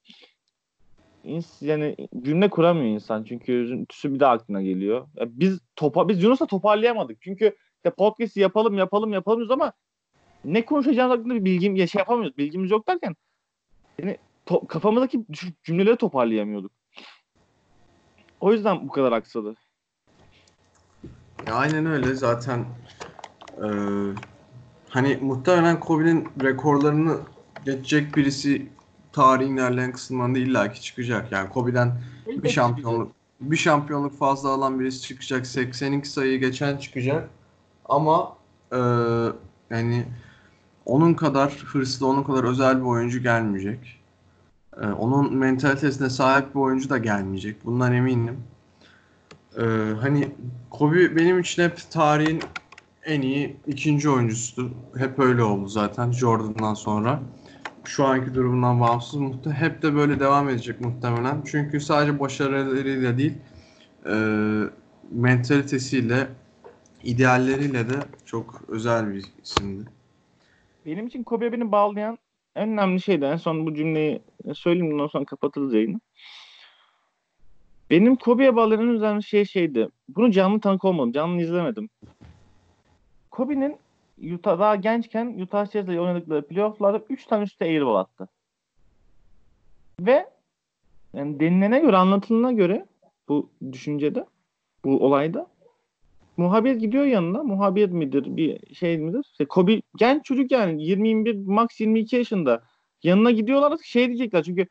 [1.61, 3.23] yani cümle kuramıyor insan.
[3.23, 5.07] Çünkü üzüntüsü bir daha aklına geliyor.
[5.15, 7.21] Ya biz topa biz Yunus'la toparlayamadık.
[7.21, 9.73] Çünkü işte podcast yapalım yapalım yapalım ama
[10.45, 12.37] ne konuşacağımız hakkında bir bilgim ya şey yapamıyoruz.
[12.37, 13.15] Bilgimiz yok derken
[13.99, 14.17] yani
[14.47, 15.25] to- kafamızdaki
[15.63, 16.71] cümleleri toparlayamıyorduk.
[18.39, 19.55] O yüzden bu kadar aksadı.
[21.47, 22.65] Ya aynen öyle zaten
[23.57, 23.67] e,
[24.89, 27.17] hani muhtemelen Kobe'nin rekorlarını
[27.65, 28.67] geçecek birisi
[29.13, 31.31] tarihin ilerleyen kısımlarında illaki çıkacak.
[31.31, 33.11] Yani Kobe'den bir şampiyonluk
[33.41, 35.47] bir şampiyonluk fazla alan birisi çıkacak.
[35.47, 37.29] 82 sayıyı geçen çıkacak.
[37.93, 38.37] Ama
[38.71, 38.79] e,
[39.69, 40.05] yani
[40.85, 43.99] onun kadar hırslı, onun kadar özel bir oyuncu gelmeyecek.
[44.81, 47.65] E, onun mentalitesine sahip bir oyuncu da gelmeyecek.
[47.65, 48.37] Bundan eminim.
[49.57, 49.63] E,
[50.01, 50.31] hani
[50.69, 52.43] Kobe benim için hep tarihin
[53.05, 54.69] en iyi ikinci oyuncusudur.
[54.97, 57.19] Hep öyle oldu zaten Jordan'dan sonra.
[57.85, 61.41] Şu anki durumundan bağımsız muhtemelen hep de böyle devam edecek muhtemelen.
[61.45, 63.33] Çünkü sadece başarılarıyla değil,
[64.05, 64.15] e,
[65.11, 66.27] mentalitesiyle,
[67.03, 67.95] idealleriyle de
[68.25, 69.89] çok özel bir isimdi.
[70.85, 72.17] Benim için Kobe'ye beni bağlayan
[72.55, 74.21] en önemli şey de en son bu cümleyi
[74.53, 75.99] söyleyeyim ondan sonra kapatırız yayını.
[77.89, 79.89] Benim Kobe'ye bağlayan en önemli şey şeydi.
[80.09, 81.11] Bunu canlı tanık olmadım.
[81.11, 81.89] Canlı izlemedim.
[83.31, 83.77] Kobe'nin
[84.33, 88.29] Utah daha gençken Utah Jazz'le oynadıkları playoff'larda 3 tane üstte airball attı.
[89.99, 90.29] Ve
[91.13, 92.85] yani denilene göre, anlatılana göre
[93.29, 94.25] bu düşüncede,
[94.85, 95.47] bu olayda
[96.37, 97.43] muhabir gidiyor yanına.
[97.43, 99.25] Muhabir midir, bir şey midir?
[99.31, 102.63] İşte Kobe genç çocuk yani 20-21, max 22 yaşında.
[103.03, 104.67] Yanına gidiyorlar şey diyecekler çünkü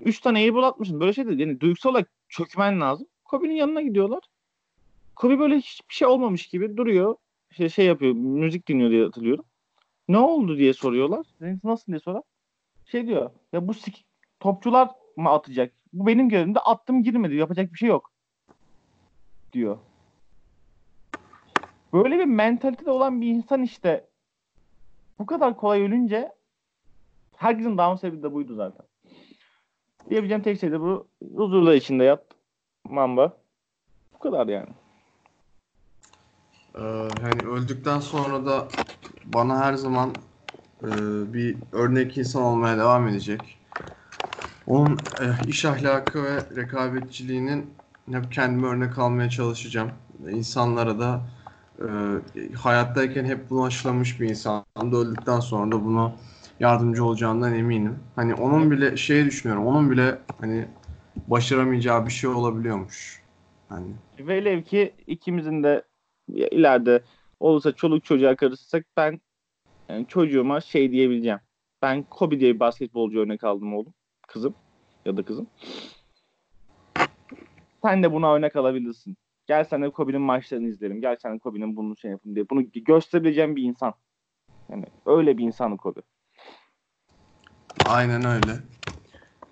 [0.00, 1.00] 3 tane airball atmışsın.
[1.00, 3.06] Böyle şey de yani duygusal olarak çökmen lazım.
[3.24, 4.20] Kobe'nin yanına gidiyorlar.
[5.16, 7.14] Kobe böyle hiçbir şey olmamış gibi duruyor.
[7.50, 9.44] İşte şey yapıyor, müzik dinliyor diye hatırlıyorum.
[10.08, 11.26] Ne oldu diye soruyorlar.
[11.40, 12.22] Dedim, Nasıl diye sorar.
[12.86, 14.04] Şey diyor, ya bu sik-
[14.40, 15.72] topçular mı atacak?
[15.92, 17.34] Bu benim görevimde attım girmedi.
[17.34, 18.12] Yapacak bir şey yok.
[19.52, 19.78] Diyor.
[21.92, 24.06] Böyle bir mentalitede olan bir insan işte
[25.18, 26.32] bu kadar kolay ölünce
[27.36, 28.86] herkesin down sebebi de buydu zaten.
[30.10, 31.08] Diyebileceğim tek şey de bu.
[31.36, 32.24] Huzurla içinde yat.
[32.84, 33.36] Mamba.
[34.14, 34.68] Bu kadar yani.
[36.74, 38.68] Ee, hani öldükten sonra da
[39.24, 40.10] bana her zaman
[40.82, 40.88] e,
[41.34, 43.58] bir örnek insan olmaya devam edecek.
[44.66, 47.74] Onun e, iş ahlakı ve rekabetçiliğinin
[48.10, 49.90] hep kendime örnek almaya çalışacağım.
[50.30, 51.20] İnsanlara da
[51.80, 53.68] e, hayattayken hep bunu
[54.20, 56.12] bir insan öldükten sonra da bunu
[56.60, 57.98] yardımcı olacağından eminim.
[58.16, 59.66] Hani onun bile şey düşünüyorum.
[59.66, 60.66] Onun bile hani
[61.28, 63.22] başaramayacağı bir şey olabiliyormuş.
[63.68, 63.86] Hani
[64.18, 65.82] Velev ki ikimizin de
[66.28, 67.02] ileride
[67.40, 69.20] olursa çoluk çocuğa karışırsak ben
[69.88, 71.40] yani çocuğuma şey diyebileceğim.
[71.82, 73.94] Ben Kobe diye bir basketbolcu örnek aldım oğlum.
[74.28, 74.54] Kızım
[75.04, 75.46] ya da kızım.
[77.82, 79.16] Sen de buna örnek alabilirsin.
[79.52, 81.00] Gel sen de Kobe'nin maçlarını izleyelim.
[81.00, 82.50] Gel sen de Kobe'nin bunu şey yapın diye.
[82.50, 83.94] Bunu gösterebileceğim bir insan.
[84.70, 86.00] Yani öyle bir insan Kobe.
[87.84, 88.52] Aynen öyle.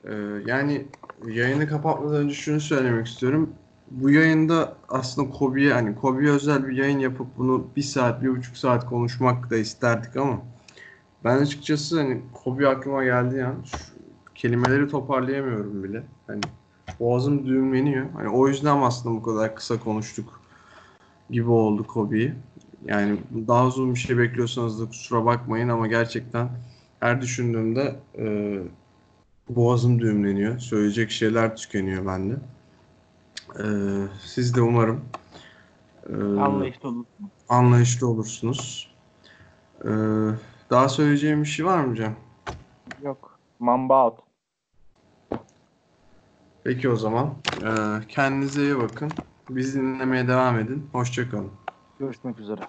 [0.04, 0.86] Ee, yani
[1.26, 3.54] yayını kapatmadan önce şunu söylemek istiyorum.
[3.90, 8.56] Bu yayında aslında Kobe'ye hani Kobe'ye özel bir yayın yapıp bunu bir saat, bir buçuk
[8.56, 10.42] saat konuşmak da isterdik ama
[11.24, 13.94] ben açıkçası hani Kobe aklıma geldi an şu
[14.34, 16.02] kelimeleri toparlayamıyorum bile.
[16.26, 16.40] Hani
[17.00, 18.06] boğazım düğümleniyor.
[18.14, 20.40] Hani o yüzden aslında bu kadar kısa konuştuk
[21.30, 22.34] gibi oldu Kobe'yi.
[22.84, 23.18] Yani
[23.48, 26.48] daha uzun bir şey bekliyorsanız da kusura bakmayın ama gerçekten
[27.00, 28.56] her düşündüğümde e,
[29.48, 30.58] boğazım düğümleniyor.
[30.58, 32.34] Söyleyecek şeyler tükeniyor bende.
[33.58, 33.64] E,
[34.26, 35.00] siz de umarım
[36.08, 37.30] e, Anlayışlı olursun.
[37.48, 38.94] anlayışlı olursunuz.
[39.84, 39.88] E,
[40.70, 42.16] daha söyleyeceğim bir şey var mı Cem?
[43.02, 43.38] Yok.
[43.58, 44.18] Mamba out.
[46.64, 47.34] Peki o zaman.
[47.60, 47.68] E,
[48.08, 49.10] kendinize iyi bakın.
[49.48, 50.88] Bizi dinlemeye devam edin.
[50.92, 51.50] Hoşçakalın.
[51.98, 52.60] Görüşmek üzere.